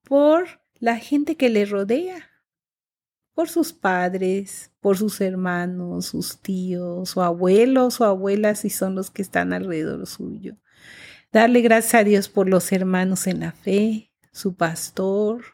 Por 0.03 0.49
la 0.81 0.97
gente 0.97 1.37
que 1.37 1.49
le 1.49 1.65
rodea, 1.65 2.30
por 3.35 3.49
sus 3.49 3.73
padres, 3.73 4.71
por 4.81 4.99
sus 4.99 5.21
hermanos, 5.21 6.07
sus 6.07 6.41
tíos, 6.41 7.17
o 7.17 7.23
abuelos 7.23 8.01
o 8.01 8.05
abuelas 8.05 8.61
si 8.61 8.71
son 8.71 8.95
los 8.95 9.11
que 9.11 9.23
están 9.23 9.53
alrededor 9.53 10.07
suyo. 10.07 10.57
Darle 11.33 11.61
gracias 11.61 11.95
a 11.95 12.05
Dios 12.05 12.29
por 12.29 12.49
los 12.49 12.73
hermanos 12.73 13.27
en 13.27 13.41
la 13.41 13.53
fe, 13.53 14.11
su 14.33 14.55
pastor, 14.55 15.45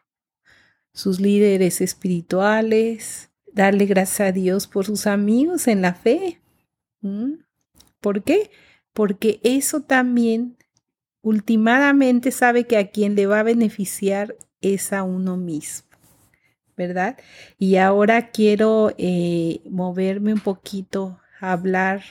sus 0.93 1.21
líderes 1.21 1.81
espirituales, 1.81 3.31
darle 3.53 3.85
gracias 3.87 4.29
a 4.29 4.33
Dios 4.33 4.67
por 4.67 4.87
sus 4.87 5.07
amigos 5.07 5.69
en 5.69 5.83
la 5.83 5.95
fe. 5.95 6.41
¿Por 8.01 8.23
qué? 8.23 8.51
Porque 8.93 9.41
eso 9.43 9.83
también 9.83 10.57
últimamente 11.21 12.31
sabe 12.31 12.67
que 12.67 12.79
a 12.79 12.91
quien 12.91 13.15
le 13.15 13.27
va 13.27 13.41
a 13.41 13.45
beneficiar 13.45 14.35
es 14.61 14.93
a 14.93 15.03
uno 15.03 15.37
mismo, 15.37 15.86
¿verdad? 16.77 17.19
Y 17.59 17.77
ahora 17.77 18.31
quiero 18.31 18.93
eh, 18.99 19.61
moverme 19.69 20.33
un 20.33 20.41
poquito 20.41 21.21
hablar. 21.41 22.03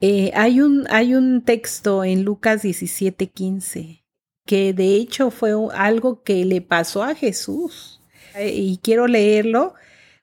Eh, 0.00 0.30
hay, 0.34 0.60
un, 0.60 0.86
hay 0.90 1.14
un 1.14 1.42
texto 1.42 2.04
en 2.04 2.24
Lucas 2.24 2.62
17, 2.62 3.28
15 3.28 4.04
que 4.46 4.72
de 4.72 4.96
hecho 4.96 5.30
fue 5.30 5.52
algo 5.74 6.22
que 6.22 6.44
le 6.44 6.60
pasó 6.60 7.02
a 7.02 7.14
Jesús. 7.14 8.00
Eh, 8.34 8.52
y 8.52 8.78
quiero 8.78 9.06
leerlo 9.06 9.74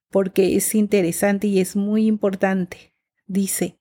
porque 0.10 0.56
es 0.56 0.76
interesante 0.76 1.48
y 1.48 1.60
es 1.60 1.76
muy 1.76 2.06
importante. 2.06 2.94
Dice 3.28 3.80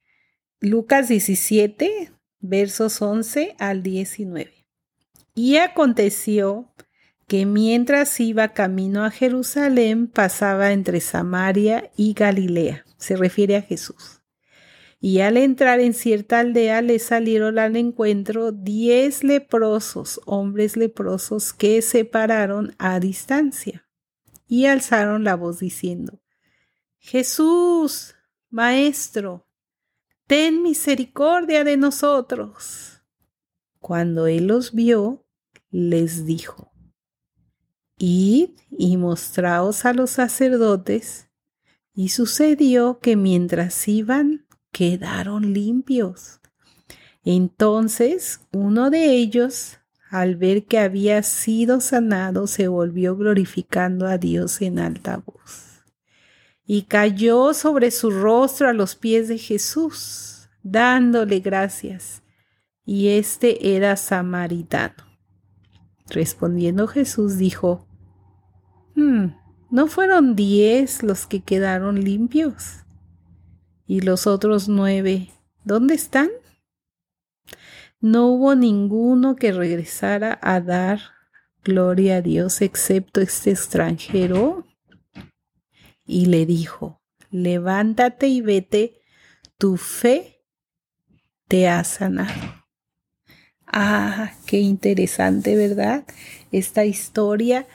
Lucas 0.60 1.08
17, 1.08 2.12
versos 2.38 3.02
11 3.02 3.56
al 3.58 3.82
19. 3.82 4.66
Y 5.34 5.56
aconteció 5.56 6.72
que 7.30 7.46
mientras 7.46 8.18
iba 8.18 8.54
camino 8.54 9.04
a 9.04 9.12
Jerusalén 9.12 10.08
pasaba 10.08 10.72
entre 10.72 10.99
Samaria 11.00 11.92
y 11.96 12.12
Galilea. 12.12 12.84
Se 12.96 13.14
refiere 13.14 13.54
a 13.54 13.62
Jesús. 13.62 14.20
Y 14.99 15.20
al 15.20 15.37
entrar 15.37 15.78
en 15.78 15.94
cierta 15.94 16.40
aldea 16.40 16.82
le 16.82 16.99
salieron 16.99 17.60
al 17.60 17.76
encuentro 17.76 18.50
diez 18.50 19.22
leprosos, 19.22 20.20
hombres 20.26 20.76
leprosos, 20.76 21.52
que 21.52 21.82
se 21.82 22.04
pararon 22.04 22.75
a 22.78 22.99
distancia 22.99 23.88
y 24.49 24.66
alzaron 24.66 25.22
la 25.22 25.37
voz 25.37 25.60
diciendo, 25.60 26.20
Jesús, 26.99 28.16
Maestro, 28.49 29.46
ten 30.26 30.64
misericordia 30.64 31.62
de 31.62 31.76
nosotros. 31.76 33.04
Cuando 33.78 34.26
él 34.26 34.49
los 34.49 34.72
vio, 34.72 35.25
les 35.70 36.26
dijo, 36.26 36.69
Id 38.02 38.52
y 38.71 38.97
mostraos 38.97 39.85
a 39.85 39.92
los 39.92 40.11
sacerdotes. 40.11 41.28
Y 41.92 42.09
sucedió 42.09 42.99
que 42.99 43.14
mientras 43.14 43.87
iban, 43.88 44.47
quedaron 44.73 45.52
limpios. 45.52 46.40
Entonces 47.25 48.40
uno 48.52 48.88
de 48.88 49.11
ellos, 49.12 49.80
al 50.09 50.37
ver 50.37 50.64
que 50.64 50.78
había 50.78 51.23
sido 51.23 51.83
sanado, 51.83 52.47
se 52.47 52.69
volvió 52.69 53.16
glorificando 53.16 54.07
a 54.07 54.16
Dios 54.16 54.62
en 54.62 54.78
alta 54.78 55.19
voz. 55.19 55.85
Y 56.64 56.83
cayó 56.83 57.52
sobre 57.52 57.90
su 57.90 58.11
rostro 58.11 58.71
a 58.71 58.73
los 58.73 58.97
pies 58.97 59.28
de 59.28 59.37
Jesús, 59.37 60.49
dándole 60.62 61.40
gracias. 61.40 62.23
Y 62.87 63.09
este 63.09 63.76
era 63.76 63.97
samaritano. 63.97 65.04
Respondiendo 66.09 66.87
Jesús 66.87 67.37
dijo, 67.37 67.87
hmm, 68.94 69.26
¿no 69.70 69.87
fueron 69.87 70.37
diez 70.37 71.02
los 71.02 71.26
que 71.26 71.40
quedaron 71.40 72.00
limpios? 72.02 72.85
¿Y 73.87 74.00
los 74.00 74.26
otros 74.26 74.68
nueve, 74.68 75.30
dónde 75.64 75.94
están? 75.94 76.30
No 78.00 78.28
hubo 78.28 78.54
ninguno 78.54 79.37
que 79.37 79.52
regresara 79.52 80.38
a 80.42 80.61
dar 80.61 81.00
gloria 81.62 82.16
a 82.16 82.23
Dios 82.23 82.62
excepto 82.62 83.20
este 83.20 83.50
extranjero. 83.50 84.66
Y 86.06 86.26
le 86.26 86.47
dijo, 86.47 87.02
levántate 87.30 88.28
y 88.28 88.40
vete, 88.40 89.00
tu 89.59 89.76
fe 89.76 90.42
te 91.47 91.68
ha 91.68 91.85
sanado. 91.85 92.64
Ah, 93.66 94.32
qué 94.47 94.59
interesante, 94.59 95.54
¿verdad? 95.54 96.04
Esta 96.50 96.85
historia 96.85 97.66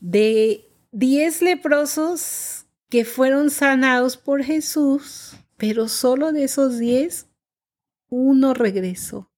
de 0.00 0.68
diez 0.90 1.42
leprosos 1.42 2.66
que 2.88 3.04
fueron 3.04 3.50
sanados 3.50 4.16
por 4.16 4.42
Jesús 4.42 5.36
pero 5.60 5.88
solo 5.88 6.32
de 6.32 6.44
esos 6.44 6.78
diez, 6.78 7.28
uno 8.08 8.54
regresó. 8.54 9.30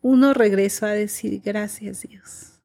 Uno 0.00 0.32
regresó 0.32 0.86
a 0.86 0.90
decir 0.90 1.42
gracias 1.44 2.02
Dios. 2.02 2.62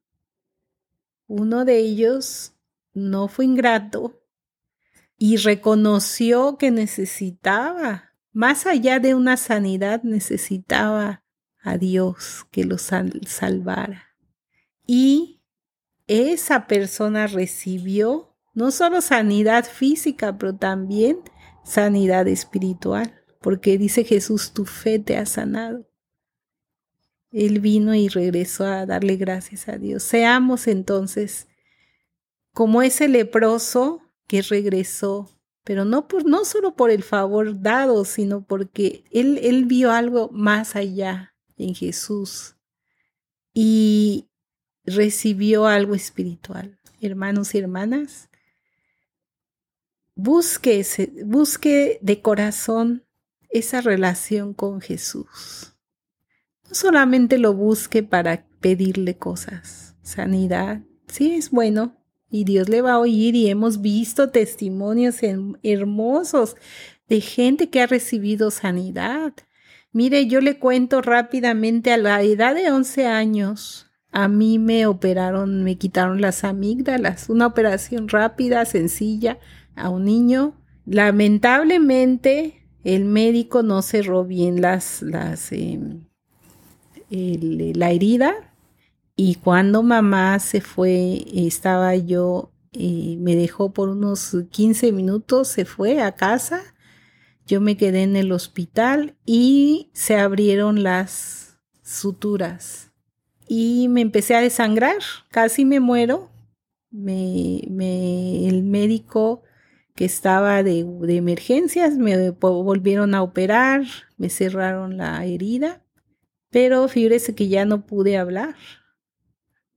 Uno 1.26 1.64
de 1.64 1.78
ellos 1.78 2.52
no 2.94 3.26
fue 3.26 3.46
ingrato 3.46 4.22
y 5.18 5.36
reconoció 5.38 6.58
que 6.58 6.70
necesitaba, 6.70 8.14
más 8.32 8.66
allá 8.66 9.00
de 9.00 9.16
una 9.16 9.36
sanidad, 9.36 10.04
necesitaba 10.04 11.24
a 11.60 11.76
Dios 11.76 12.46
que 12.52 12.62
lo 12.62 12.78
salvara. 12.78 14.14
Y 14.86 15.39
esa 16.10 16.66
persona 16.66 17.28
recibió 17.28 18.36
no 18.52 18.72
solo 18.72 19.00
sanidad 19.00 19.64
física, 19.64 20.36
pero 20.36 20.56
también 20.56 21.20
sanidad 21.64 22.26
espiritual, 22.26 23.22
porque 23.40 23.78
dice 23.78 24.02
Jesús, 24.02 24.52
tu 24.52 24.64
fe 24.64 24.98
te 24.98 25.16
ha 25.16 25.24
sanado. 25.24 25.88
Él 27.30 27.60
vino 27.60 27.94
y 27.94 28.08
regresó 28.08 28.64
a 28.64 28.86
darle 28.86 29.14
gracias 29.14 29.68
a 29.68 29.78
Dios. 29.78 30.02
Seamos 30.02 30.66
entonces 30.66 31.46
como 32.52 32.82
ese 32.82 33.06
leproso 33.06 34.02
que 34.26 34.42
regresó, 34.42 35.30
pero 35.62 35.84
no, 35.84 36.08
por, 36.08 36.24
no 36.24 36.44
solo 36.44 36.74
por 36.74 36.90
el 36.90 37.04
favor 37.04 37.60
dado, 37.62 38.04
sino 38.04 38.44
porque 38.44 39.04
él, 39.12 39.38
él 39.44 39.64
vio 39.66 39.92
algo 39.92 40.28
más 40.32 40.74
allá 40.74 41.36
en 41.56 41.76
Jesús 41.76 42.56
y 43.54 44.29
recibió 44.94 45.66
algo 45.66 45.94
espiritual. 45.94 46.78
Hermanos 47.00 47.54
y 47.54 47.58
hermanas, 47.58 48.30
Busque, 50.22 50.84
busque 51.24 51.98
de 52.02 52.20
corazón 52.20 53.06
esa 53.48 53.80
relación 53.80 54.52
con 54.52 54.82
Jesús. 54.82 55.74
No 56.68 56.74
solamente 56.74 57.38
lo 57.38 57.54
busque 57.54 58.02
para 58.02 58.46
pedirle 58.60 59.16
cosas, 59.16 59.96
sanidad, 60.02 60.82
sí 61.06 61.32
es 61.32 61.50
bueno 61.50 61.96
y 62.30 62.44
Dios 62.44 62.68
le 62.68 62.82
va 62.82 62.92
a 62.92 62.98
oír 62.98 63.34
y 63.34 63.48
hemos 63.48 63.80
visto 63.80 64.28
testimonios 64.28 65.16
hermosos 65.62 66.54
de 67.08 67.22
gente 67.22 67.70
que 67.70 67.80
ha 67.80 67.86
recibido 67.86 68.50
sanidad. 68.50 69.32
Mire, 69.90 70.26
yo 70.26 70.42
le 70.42 70.58
cuento 70.58 71.00
rápidamente 71.00 71.92
a 71.92 71.96
la 71.96 72.22
edad 72.22 72.54
de 72.54 72.70
11 72.70 73.06
años. 73.06 73.89
A 74.12 74.26
mí 74.28 74.58
me 74.58 74.86
operaron, 74.86 75.62
me 75.62 75.76
quitaron 75.78 76.20
las 76.20 76.42
amígdalas, 76.42 77.30
una 77.30 77.46
operación 77.46 78.08
rápida, 78.08 78.64
sencilla, 78.64 79.38
a 79.76 79.88
un 79.88 80.04
niño. 80.04 80.54
Lamentablemente, 80.84 82.66
el 82.82 83.04
médico 83.04 83.62
no 83.62 83.82
cerró 83.82 84.24
bien 84.24 84.60
las, 84.60 85.02
las, 85.02 85.52
em, 85.52 86.04
la 87.10 87.90
herida 87.90 88.34
y 89.14 89.36
cuando 89.36 89.82
mamá 89.82 90.38
se 90.38 90.60
fue, 90.60 91.24
estaba 91.34 91.94
yo, 91.94 92.52
eh, 92.72 93.16
me 93.20 93.36
dejó 93.36 93.72
por 93.72 93.90
unos 93.90 94.36
15 94.50 94.92
minutos, 94.92 95.48
se 95.48 95.64
fue 95.64 96.00
a 96.00 96.12
casa. 96.12 96.62
Yo 97.46 97.60
me 97.60 97.76
quedé 97.76 98.02
en 98.02 98.16
el 98.16 98.32
hospital 98.32 99.16
y 99.26 99.90
se 99.92 100.16
abrieron 100.16 100.82
las 100.82 101.58
suturas 101.82 102.89
y 103.52 103.88
me 103.88 104.00
empecé 104.00 104.36
a 104.36 104.40
desangrar, 104.40 104.98
casi 105.28 105.64
me 105.64 105.80
muero. 105.80 106.30
Me, 106.92 107.58
el 108.46 108.62
médico 108.62 109.42
que 109.96 110.04
estaba 110.04 110.62
de, 110.62 110.86
emergencias, 111.08 111.98
me 111.98 112.30
volvieron 112.30 113.12
a 113.12 113.22
operar, 113.24 113.82
me 114.18 114.30
cerraron 114.30 114.98
la 114.98 115.24
herida, 115.24 115.82
pero 116.50 116.86
fíjese 116.86 117.34
que 117.34 117.48
ya 117.48 117.64
no 117.64 117.86
pude 117.86 118.18
hablar. 118.18 118.54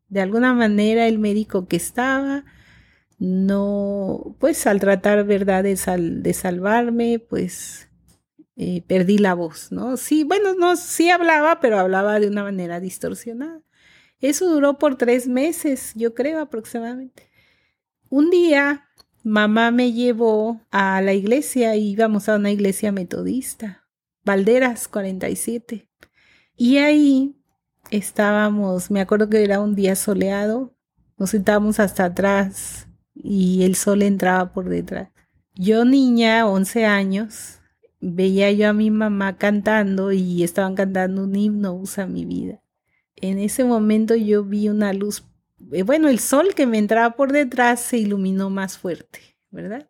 De 0.07 0.21
alguna 0.21 0.53
manera 0.53 1.07
el 1.07 1.17
médico 1.17 1.67
que 1.67 1.77
estaba, 1.77 2.45
no, 3.17 4.36
pues 4.39 4.67
al 4.67 4.79
tratar, 4.79 5.23
¿verdad?, 5.25 5.63
de, 5.63 5.75
de 5.97 6.33
salvarme, 6.36 7.17
pues 7.17 7.89
eh, 8.55 8.83
perdí 8.87 9.17
la 9.17 9.33
voz, 9.33 9.71
¿no? 9.71 9.97
Sí, 9.97 10.23
bueno, 10.23 10.53
no, 10.53 10.75
sí 10.75 11.09
hablaba, 11.09 11.59
pero 11.59 11.79
hablaba 11.79 12.19
de 12.19 12.27
una 12.27 12.43
manera 12.43 12.79
distorsionada. 12.79 13.61
Eso 14.19 14.49
duró 14.49 14.77
por 14.77 14.95
tres 14.95 15.27
meses, 15.27 15.91
yo 15.95 16.13
creo 16.13 16.39
aproximadamente. 16.39 17.29
Un 18.09 18.29
día 18.29 18.85
mamá 19.23 19.71
me 19.71 19.91
llevó 19.91 20.61
a 20.71 21.01
la 21.01 21.13
iglesia 21.13 21.75
y 21.75 21.91
íbamos 21.91 22.29
a 22.29 22.35
una 22.35 22.51
iglesia 22.51 22.91
metodista, 22.91 23.87
Valderas 24.23 24.87
47. 24.87 25.89
Y 26.55 26.77
ahí 26.77 27.35
estábamos, 27.89 28.91
me 28.91 29.01
acuerdo 29.01 29.29
que 29.29 29.43
era 29.43 29.59
un 29.59 29.75
día 29.75 29.95
soleado, 29.95 30.75
nos 31.17 31.31
sentábamos 31.31 31.79
hasta 31.79 32.05
atrás 32.05 32.87
y 33.15 33.63
el 33.63 33.75
sol 33.75 34.03
entraba 34.03 34.51
por 34.53 34.69
detrás. 34.69 35.09
Yo 35.55 35.85
niña, 35.85 36.47
11 36.47 36.85
años, 36.85 37.59
veía 38.11 38.51
yo 38.51 38.69
a 38.69 38.73
mi 38.73 38.91
mamá 38.91 39.37
cantando 39.37 40.11
y 40.11 40.43
estaban 40.43 40.75
cantando 40.75 41.23
un 41.23 41.35
himno, 41.35 41.73
Usa 41.73 42.05
mi 42.05 42.25
vida. 42.25 42.61
En 43.15 43.39
ese 43.39 43.63
momento 43.63 44.15
yo 44.15 44.43
vi 44.43 44.69
una 44.69 44.93
luz 44.93 45.23
eh, 45.71 45.83
bueno, 45.83 46.09
el 46.09 46.19
sol 46.19 46.53
que 46.55 46.65
me 46.65 46.77
entraba 46.77 47.15
por 47.15 47.31
detrás 47.31 47.79
se 47.79 47.97
iluminó 47.97 48.49
más 48.49 48.77
fuerte, 48.77 49.19
¿verdad? 49.49 49.87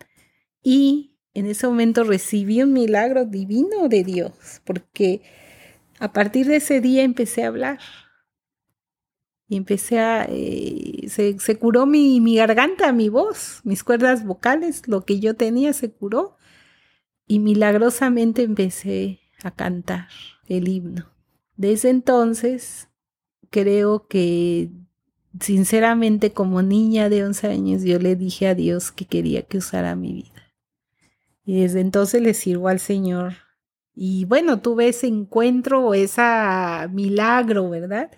Y 0.62 1.18
en 1.34 1.48
ese 1.48 1.68
momento 1.68 2.04
recibí 2.04 2.62
un 2.62 2.74
milagro 2.74 3.26
divino 3.26 3.88
de 3.90 4.04
Dios, 4.04 4.62
porque 4.66 5.22
a 6.00 6.14
partir 6.14 6.48
de 6.48 6.58
ese 6.58 6.82
día 6.82 7.04
empecé 7.04 7.44
a 7.44 7.48
hablar. 7.48 7.80
Y 9.48 9.58
empecé 9.58 10.00
a... 10.00 10.26
Eh, 10.30 11.08
se, 11.10 11.58
curó 11.58 11.86
mi, 11.86 12.22
mi 12.22 12.38
garganta, 12.38 12.92
mi 12.94 13.10
voz, 13.10 13.62
mis 13.64 13.84
cuerdas 13.84 14.26
vocales, 14.26 14.88
lo 14.88 15.06
que 15.06 15.20
yo 15.20 15.36
tenía 15.36 15.74
se 15.74 15.92
curó. 15.92 16.38
Y 17.28 17.40
milagrosamente 17.40 18.44
empecé 18.44 19.20
a 19.44 19.52
cantar 19.52 20.10
el 20.48 20.68
himno. 20.68 21.10
Desde 21.56 21.90
entonces 21.90 22.90
creo 23.50 24.08
que 24.08 24.72
sinceramente 25.40 26.34
como 26.34 26.62
niña 26.62 27.10
de 27.10 27.24
11 27.24 27.48
años 27.48 27.84
yo 27.84 28.00
le 28.00 28.16
dije 28.16 28.48
a 28.48 28.56
Dios 28.56 28.92
que 28.92 29.06
quería 29.06 29.44
que 29.44 29.58
usara 29.58 29.96
mi 29.96 30.14
vida. 30.14 30.54
Y 31.46 31.62
desde 31.62 31.82
entonces 31.82 32.22
le 32.22 32.34
sirvo 32.34 32.68
al 32.68 32.80
Señor. 32.80 33.34
Y 33.96 34.26
bueno, 34.26 34.60
tuve 34.60 34.88
ese 34.88 35.08
encuentro 35.08 35.86
o 35.86 35.94
ese 35.94 36.22
milagro, 36.92 37.70
¿verdad? 37.70 38.12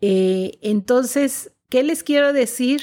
Eh, 0.00 0.58
entonces, 0.62 1.52
¿qué 1.68 1.82
les 1.82 2.02
quiero 2.02 2.32
decir? 2.32 2.82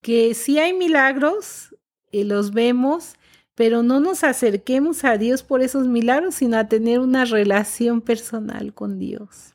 Que 0.00 0.34
si 0.34 0.58
hay 0.58 0.72
milagros, 0.72 1.76
eh, 2.10 2.24
los 2.24 2.52
vemos, 2.52 3.14
pero 3.54 3.82
no 3.82 4.00
nos 4.00 4.24
acerquemos 4.24 5.04
a 5.04 5.18
Dios 5.18 5.42
por 5.42 5.62
esos 5.62 5.86
milagros, 5.86 6.36
sino 6.36 6.56
a 6.56 6.68
tener 6.68 7.00
una 7.00 7.24
relación 7.24 8.00
personal 8.00 8.72
con 8.74 8.98
Dios. 8.98 9.54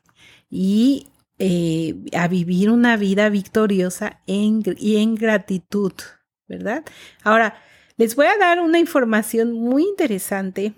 Y 0.50 1.08
eh, 1.38 1.94
a 2.14 2.26
vivir 2.28 2.70
una 2.70 2.96
vida 2.96 3.28
victoriosa 3.28 4.20
y 4.26 4.96
en 4.96 5.14
gratitud, 5.14 5.92
¿verdad? 6.46 6.84
Ahora, 7.22 7.54
les 7.96 8.14
voy 8.14 8.26
a 8.26 8.38
dar 8.38 8.60
una 8.60 8.78
información 8.78 9.52
muy 9.52 9.82
interesante 9.82 10.72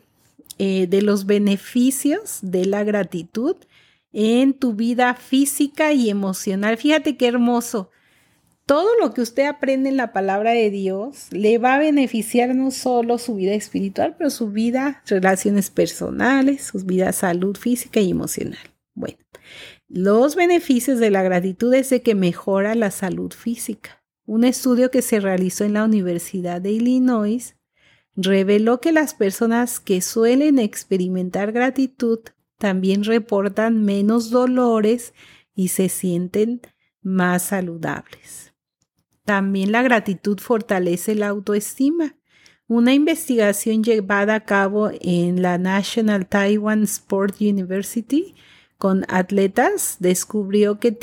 eh, 0.58 0.86
de 0.86 1.02
los 1.02 1.26
beneficios 1.26 2.38
de 2.42 2.66
la 2.66 2.84
gratitud 2.84 3.56
en 4.12 4.52
tu 4.54 4.74
vida 4.74 5.14
física 5.14 5.92
y 5.92 6.10
emocional. 6.10 6.76
Fíjate 6.76 7.16
qué 7.16 7.28
hermoso. 7.28 7.90
Todo 8.70 8.88
lo 9.00 9.12
que 9.12 9.20
usted 9.20 9.46
aprende 9.46 9.88
en 9.88 9.96
la 9.96 10.12
palabra 10.12 10.52
de 10.52 10.70
Dios 10.70 11.26
le 11.32 11.58
va 11.58 11.74
a 11.74 11.78
beneficiar 11.80 12.54
no 12.54 12.70
solo 12.70 13.18
su 13.18 13.34
vida 13.34 13.52
espiritual, 13.52 14.14
pero 14.16 14.30
su 14.30 14.52
vida, 14.52 15.02
relaciones 15.06 15.70
personales, 15.70 16.66
su 16.66 16.78
vida 16.78 17.12
salud 17.12 17.56
física 17.56 17.98
y 17.98 18.12
emocional. 18.12 18.60
Bueno, 18.94 19.18
los 19.88 20.36
beneficios 20.36 21.00
de 21.00 21.10
la 21.10 21.24
gratitud 21.24 21.74
es 21.74 21.90
de 21.90 22.00
que 22.02 22.14
mejora 22.14 22.76
la 22.76 22.92
salud 22.92 23.32
física. 23.32 24.04
Un 24.24 24.44
estudio 24.44 24.92
que 24.92 25.02
se 25.02 25.18
realizó 25.18 25.64
en 25.64 25.72
la 25.72 25.84
Universidad 25.84 26.60
de 26.60 26.70
Illinois 26.70 27.56
reveló 28.14 28.80
que 28.80 28.92
las 28.92 29.14
personas 29.14 29.80
que 29.80 30.00
suelen 30.00 30.60
experimentar 30.60 31.50
gratitud 31.50 32.20
también 32.56 33.02
reportan 33.02 33.84
menos 33.84 34.30
dolores 34.30 35.12
y 35.56 35.68
se 35.68 35.88
sienten 35.88 36.60
más 37.02 37.42
saludables. 37.42 38.49
También 39.30 39.70
la 39.70 39.82
gratitud 39.82 40.40
fortalece 40.40 41.14
la 41.14 41.28
autoestima. 41.28 42.16
Una 42.66 42.94
investigación 42.94 43.84
llevada 43.84 44.34
a 44.34 44.44
cabo 44.44 44.90
en 45.00 45.40
la 45.40 45.56
National 45.56 46.26
Taiwan 46.26 46.82
Sport 46.82 47.36
University 47.40 48.34
con 48.76 49.04
atletas 49.08 49.98
descubrió 50.00 50.80
que, 50.80 50.98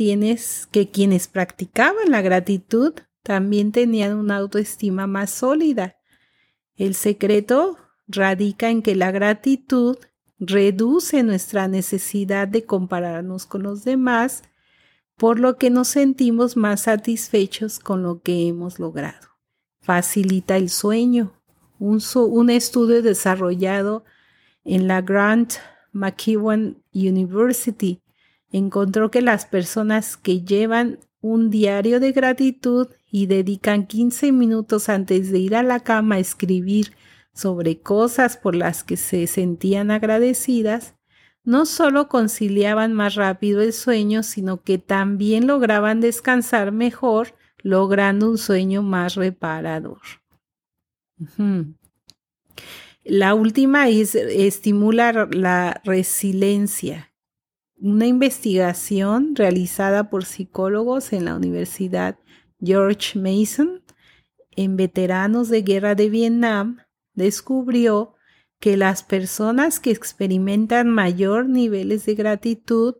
que 0.72 0.90
quienes 0.90 1.28
practicaban 1.30 2.12
la 2.12 2.22
gratitud 2.22 2.96
también 3.24 3.72
tenían 3.72 4.18
una 4.18 4.36
autoestima 4.36 5.08
más 5.08 5.30
sólida. 5.30 5.96
El 6.76 6.96
secreto 6.96 7.78
radica 8.10 8.70
en 8.70 8.82
que 8.82 8.98
la 8.98 9.12
gratitud 9.12 9.96
reduce 10.38 11.24
nuestra 11.24 11.70
necesidad 11.70 12.50
de 12.50 12.66
compararnos 12.66 13.46
con 13.46 13.64
los 13.64 13.86
demás, 13.86 14.44
por 15.18 15.40
lo 15.40 15.58
que 15.58 15.70
nos 15.70 15.88
sentimos 15.88 16.56
más 16.56 16.82
satisfechos 16.82 17.80
con 17.80 18.04
lo 18.04 18.22
que 18.22 18.48
hemos 18.48 18.80
logrado. 18.80 19.28
Facilita 19.82 20.58
el 20.58 20.70
sueño. 20.70 21.34
Un, 21.80 22.50
estudio 22.50 23.02
desarrollado 23.02 24.04
en 24.64 24.88
la 24.88 25.02
Grant 25.02 25.54
McEwan 25.92 26.78
University 26.94 28.02
encontró 28.52 29.12
que 29.12 29.22
las 29.22 29.46
personas 29.46 30.18
que 30.18 30.42
llevan 30.42 31.00
un 31.22 31.50
diario 31.50 32.00
de 32.00 32.12
gratitud 32.12 32.88
y 33.12 33.26
dedican 33.26 33.88
15 33.88 34.32
minutos 34.32 34.90
antes 34.90 35.32
de 35.32 35.40
ir 35.40 35.56
a 35.56 35.64
la 35.64 35.80
cama 35.80 36.16
a 36.16 36.20
escribir 36.20 36.94
sobre 37.34 37.80
cosas 37.80 38.38
por 38.38 38.56
las 38.56 38.84
que 38.84 38.98
se 38.98 39.26
sentían 39.28 39.92
agradecidas, 39.92 40.96
no 41.48 41.66
solo 41.66 42.10
conciliaban 42.10 42.92
más 42.92 43.16
rápido 43.16 43.62
el 43.62 43.72
sueño, 43.72 44.22
sino 44.22 44.64
que 44.64 44.78
también 44.78 45.48
lograban 45.48 46.02
descansar 46.02 46.74
mejor, 46.74 47.36
logrando 47.64 48.30
un 48.30 48.38
sueño 48.38 48.84
más 48.84 49.16
reparador. 49.16 50.02
La 53.06 53.34
última 53.34 53.88
es 53.88 54.14
estimular 54.14 55.34
la 55.34 55.80
resiliencia. 55.86 57.14
Una 57.78 58.08
investigación 58.08 59.34
realizada 59.34 60.10
por 60.10 60.26
psicólogos 60.26 61.14
en 61.14 61.24
la 61.24 61.36
Universidad 61.38 62.20
George 62.60 63.18
Mason 63.18 63.84
en 64.52 64.76
veteranos 64.76 65.48
de 65.48 65.62
guerra 65.62 65.96
de 65.96 66.10
Vietnam 66.10 66.80
descubrió 67.14 68.17
que 68.60 68.78
las 68.78 69.04
personas 69.04 69.80
que 69.80 69.92
experimentan 69.92 70.90
mayor 70.90 71.48
niveles 71.48 72.06
de 72.06 72.16
gratitud 72.16 72.96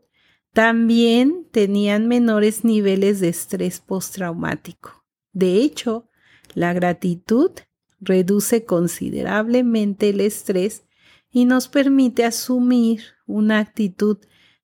también 0.54 1.48
tenían 1.52 2.08
menores 2.08 2.64
niveles 2.64 3.20
de 3.20 3.30
estrés 3.30 3.80
postraumático. 3.80 5.04
De 5.34 5.58
hecho, 5.62 6.10
la 6.54 6.74
gratitud 6.74 7.52
reduce 8.00 8.66
considerablemente 8.66 10.10
el 10.10 10.22
estrés 10.22 10.84
y 11.32 11.46
nos 11.46 11.68
permite 11.68 12.26
asumir 12.26 13.02
una 13.26 13.60
actitud 13.60 14.18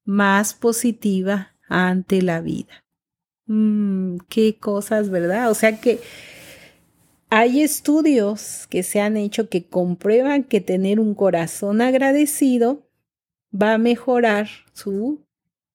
más 0.05 0.53
positiva 0.53 1.55
ante 1.67 2.21
la 2.21 2.41
vida. 2.41 2.83
Mm, 3.45 4.17
qué 4.29 4.57
cosas, 4.57 5.09
¿verdad? 5.09 5.51
O 5.51 5.53
sea 5.53 5.79
que 5.79 5.99
hay 7.35 7.63
estudios 7.63 8.67
que 8.69 8.83
se 8.83 9.01
han 9.01 9.17
hecho 9.17 9.49
que 9.49 9.65
comprueban 9.65 10.43
que 10.43 10.61
tener 10.61 10.99
un 10.99 11.15
corazón 11.15 11.81
agradecido 11.81 12.87
va 13.51 13.73
a 13.73 13.79
mejorar 13.79 14.49
su 14.73 15.25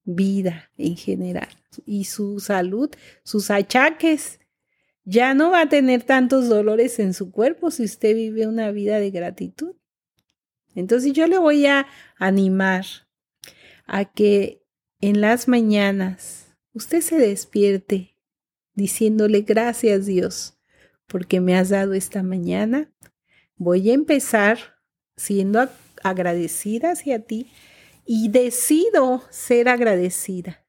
vida 0.04 0.70
en 0.78 0.96
general 0.96 1.48
y 1.84 2.04
su 2.04 2.38
salud, 2.38 2.90
sus 3.24 3.50
achaques. 3.50 4.38
Ya 5.02 5.34
no 5.34 5.50
va 5.50 5.62
a 5.62 5.68
tener 5.68 6.04
tantos 6.04 6.48
dolores 6.48 7.00
en 7.00 7.12
su 7.12 7.32
cuerpo 7.32 7.72
si 7.72 7.82
usted 7.82 8.14
vive 8.14 8.46
una 8.46 8.70
vida 8.70 9.00
de 9.00 9.10
gratitud. 9.10 9.74
Entonces 10.76 11.12
yo 11.12 11.26
le 11.26 11.38
voy 11.38 11.66
a 11.66 11.88
animar 12.18 12.84
a 13.84 14.04
que 14.04 14.62
en 15.00 15.20
las 15.20 15.48
mañanas 15.48 16.54
usted 16.72 17.00
se 17.00 17.18
despierte 17.18 18.14
diciéndole 18.74 19.40
gracias 19.40 20.06
Dios 20.06 20.54
porque 21.08 21.40
me 21.40 21.56
has 21.56 21.70
dado 21.70 21.94
esta 21.94 22.22
mañana. 22.22 22.92
Voy 23.56 23.90
a 23.90 23.94
empezar 23.94 24.58
siendo 25.16 25.68
agradecida 26.04 26.92
hacia 26.92 27.18
ti 27.18 27.50
y 28.06 28.28
decido 28.28 29.22
ser 29.30 29.68
agradecida. 29.68 30.64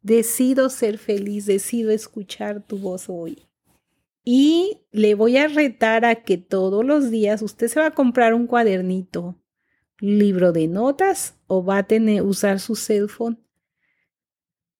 Decido 0.00 0.70
ser 0.70 0.98
feliz, 0.98 1.46
decido 1.46 1.90
escuchar 1.90 2.66
tu 2.66 2.78
voz 2.78 3.04
hoy. 3.08 3.46
Y 4.24 4.80
le 4.90 5.14
voy 5.14 5.36
a 5.36 5.48
retar 5.48 6.04
a 6.04 6.22
que 6.22 6.38
todos 6.38 6.84
los 6.84 7.10
días 7.10 7.42
usted 7.42 7.68
se 7.68 7.80
va 7.80 7.86
a 7.86 7.94
comprar 7.94 8.34
un 8.34 8.46
cuadernito 8.46 9.36
libro 9.98 10.52
de 10.52 10.66
notas 10.68 11.36
o 11.46 11.64
va 11.64 11.78
a 11.78 11.86
tener 11.86 12.22
usar 12.22 12.58
su 12.58 12.74
cell 12.74 13.06
phone 13.08 13.38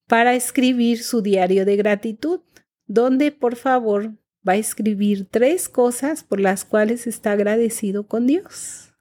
para 0.08 0.34
escribir 0.34 1.02
su 1.02 1.22
diario 1.22 1.64
de 1.64 1.76
gratitud, 1.76 2.40
donde 2.86 3.30
por 3.32 3.56
favor 3.56 4.12
va 4.46 4.54
a 4.54 4.56
escribir 4.56 5.26
tres 5.30 5.68
cosas 5.68 6.24
por 6.24 6.40
las 6.40 6.64
cuales 6.64 7.06
está 7.06 7.32
agradecido 7.32 8.06
con 8.06 8.26
Dios. 8.26 8.94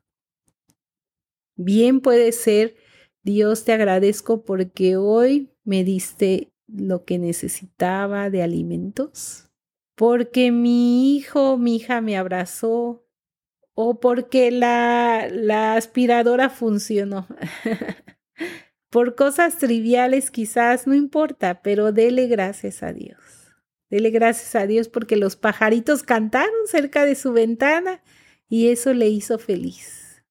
Bien 1.55 1.99
puede 1.99 2.31
ser, 2.31 2.75
Dios 3.23 3.65
te 3.65 3.73
agradezco 3.73 4.43
porque 4.43 4.97
hoy 4.97 5.51
me 5.63 5.83
diste 5.83 6.51
lo 6.67 7.05
que 7.05 7.19
necesitaba 7.19 8.29
de 8.29 8.43
alimentos, 8.43 9.49
porque 9.95 10.51
mi 10.51 11.15
hijo, 11.15 11.57
mi 11.57 11.75
hija 11.75 12.01
me 12.01 12.17
abrazó, 12.17 13.05
o 13.73 13.99
porque 13.99 14.51
la, 14.51 15.27
la 15.31 15.75
aspiradora 15.75 16.49
funcionó. 16.49 17.27
Por 18.89 19.15
cosas 19.15 19.57
triviales 19.57 20.31
quizás 20.31 20.85
no 20.85 20.93
importa, 20.93 21.61
pero 21.61 21.91
dele 21.91 22.27
gracias 22.27 22.83
a 22.83 22.91
Dios. 22.91 23.40
Dele 23.91 24.09
gracias 24.09 24.55
a 24.55 24.65
Dios 24.65 24.87
porque 24.87 25.17
los 25.17 25.35
pajaritos 25.35 26.01
cantaron 26.01 26.65
cerca 26.65 27.05
de 27.05 27.15
su 27.15 27.33
ventana 27.33 28.01
y 28.47 28.69
eso 28.69 28.93
le 28.93 29.09
hizo 29.09 29.37
feliz. 29.37 30.23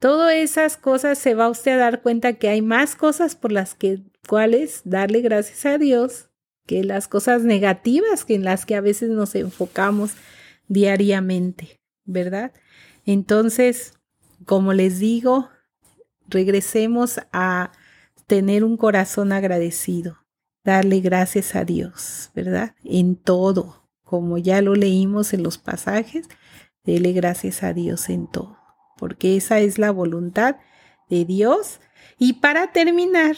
Todas 0.00 0.34
esas 0.34 0.76
cosas 0.76 1.16
se 1.16 1.34
va 1.34 1.48
usted 1.48 1.72
a 1.72 1.76
dar 1.76 2.02
cuenta 2.02 2.34
que 2.34 2.48
hay 2.48 2.60
más 2.60 2.96
cosas 2.96 3.36
por 3.36 3.52
las 3.52 3.74
que, 3.74 4.00
cuales 4.28 4.82
darle 4.84 5.20
gracias 5.20 5.64
a 5.64 5.78
Dios 5.78 6.28
que 6.66 6.82
las 6.82 7.06
cosas 7.08 7.42
negativas 7.42 8.24
que 8.24 8.34
en 8.34 8.44
las 8.44 8.66
que 8.66 8.74
a 8.74 8.80
veces 8.80 9.10
nos 9.10 9.34
enfocamos 9.36 10.12
diariamente, 10.66 11.80
¿verdad? 12.04 12.52
Entonces, 13.06 13.94
como 14.44 14.72
les 14.72 14.98
digo, 14.98 15.50
regresemos 16.26 17.20
a 17.32 17.70
tener 18.26 18.64
un 18.64 18.76
corazón 18.76 19.30
agradecido, 19.30 20.23
darle 20.64 21.00
gracias 21.00 21.54
a 21.54 21.64
Dios, 21.64 22.30
¿verdad? 22.34 22.74
En 22.82 23.16
todo, 23.16 23.88
como 24.02 24.38
ya 24.38 24.62
lo 24.62 24.74
leímos 24.74 25.34
en 25.34 25.42
los 25.42 25.58
pasajes, 25.58 26.28
dele 26.84 27.12
gracias 27.12 27.62
a 27.62 27.72
Dios 27.72 28.08
en 28.08 28.26
todo, 28.26 28.58
porque 28.96 29.36
esa 29.36 29.60
es 29.60 29.78
la 29.78 29.90
voluntad 29.90 30.56
de 31.08 31.24
Dios. 31.24 31.80
Y 32.18 32.34
para 32.34 32.72
terminar, 32.72 33.36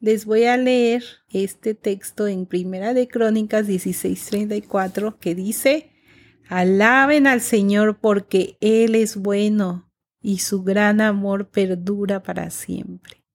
les 0.00 0.26
voy 0.26 0.44
a 0.44 0.56
leer 0.56 1.02
este 1.30 1.74
texto 1.74 2.26
en 2.26 2.46
Primera 2.46 2.92
de 2.94 3.08
Crónicas 3.08 3.66
16:34 3.66 5.18
que 5.18 5.34
dice, 5.34 5.92
Alaben 6.48 7.26
al 7.26 7.40
Señor 7.40 7.98
porque 7.98 8.56
Él 8.60 8.94
es 8.94 9.16
bueno 9.16 9.90
y 10.20 10.38
su 10.38 10.62
gran 10.62 11.00
amor 11.00 11.50
perdura 11.50 12.22
para 12.22 12.50
siempre. 12.50 13.25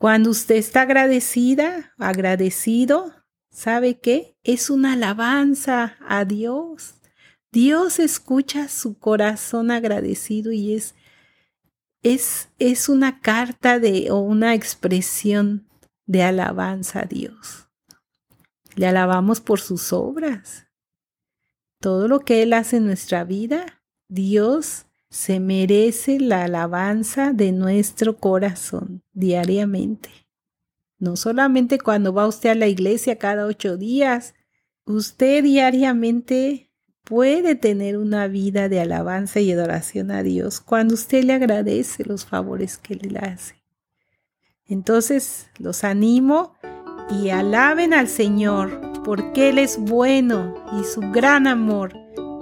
Cuando 0.00 0.30
usted 0.30 0.54
está 0.54 0.80
agradecida, 0.80 1.92
agradecido, 1.98 3.12
¿sabe 3.50 4.00
qué? 4.00 4.34
Es 4.42 4.70
una 4.70 4.94
alabanza 4.94 5.98
a 6.00 6.24
Dios. 6.24 6.94
Dios 7.52 7.98
escucha 7.98 8.68
su 8.68 8.98
corazón 8.98 9.70
agradecido 9.70 10.52
y 10.52 10.72
es, 10.74 10.94
es, 12.02 12.48
es 12.58 12.88
una 12.88 13.20
carta 13.20 13.78
de, 13.78 14.10
o 14.10 14.20
una 14.20 14.54
expresión 14.54 15.68
de 16.06 16.22
alabanza 16.22 17.00
a 17.00 17.04
Dios. 17.04 17.68
Le 18.76 18.86
alabamos 18.86 19.42
por 19.42 19.60
sus 19.60 19.92
obras. 19.92 20.66
Todo 21.78 22.08
lo 22.08 22.20
que 22.20 22.42
Él 22.42 22.54
hace 22.54 22.78
en 22.78 22.86
nuestra 22.86 23.24
vida, 23.24 23.82
Dios 24.08 24.86
se 25.10 25.40
merece 25.40 26.20
la 26.20 26.44
alabanza 26.44 27.32
de 27.32 27.50
nuestro 27.52 28.16
corazón 28.16 29.02
diariamente. 29.12 30.10
No 30.98 31.16
solamente 31.16 31.78
cuando 31.78 32.12
va 32.12 32.28
usted 32.28 32.50
a 32.50 32.54
la 32.54 32.68
iglesia 32.68 33.18
cada 33.18 33.46
ocho 33.46 33.76
días, 33.76 34.34
usted 34.84 35.42
diariamente 35.42 36.70
puede 37.04 37.56
tener 37.56 37.96
una 37.96 38.28
vida 38.28 38.68
de 38.68 38.80
alabanza 38.80 39.40
y 39.40 39.50
adoración 39.50 40.12
a 40.12 40.22
Dios 40.22 40.60
cuando 40.60 40.94
usted 40.94 41.24
le 41.24 41.32
agradece 41.32 42.04
los 42.04 42.24
favores 42.24 42.78
que 42.78 42.94
le 42.94 43.18
hace. 43.18 43.64
Entonces 44.66 45.48
los 45.58 45.82
animo 45.82 46.54
y 47.10 47.30
alaben 47.30 47.94
al 47.94 48.06
Señor 48.06 49.02
porque 49.04 49.48
Él 49.48 49.58
es 49.58 49.76
bueno 49.76 50.54
y 50.80 50.84
su 50.84 51.00
gran 51.00 51.48
amor 51.48 51.94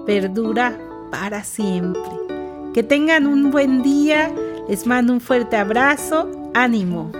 perdura 0.04 0.78
para 1.10 1.44
siempre. 1.44 2.37
Que 2.78 2.84
tengan 2.84 3.26
un 3.26 3.50
buen 3.50 3.82
día, 3.82 4.32
les 4.68 4.86
mando 4.86 5.12
un 5.12 5.20
fuerte 5.20 5.56
abrazo, 5.56 6.30
ánimo, 6.54 7.10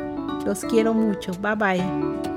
los 0.46 0.60
quiero 0.60 0.94
mucho, 0.94 1.32
bye 1.40 1.56
bye. 1.56 2.27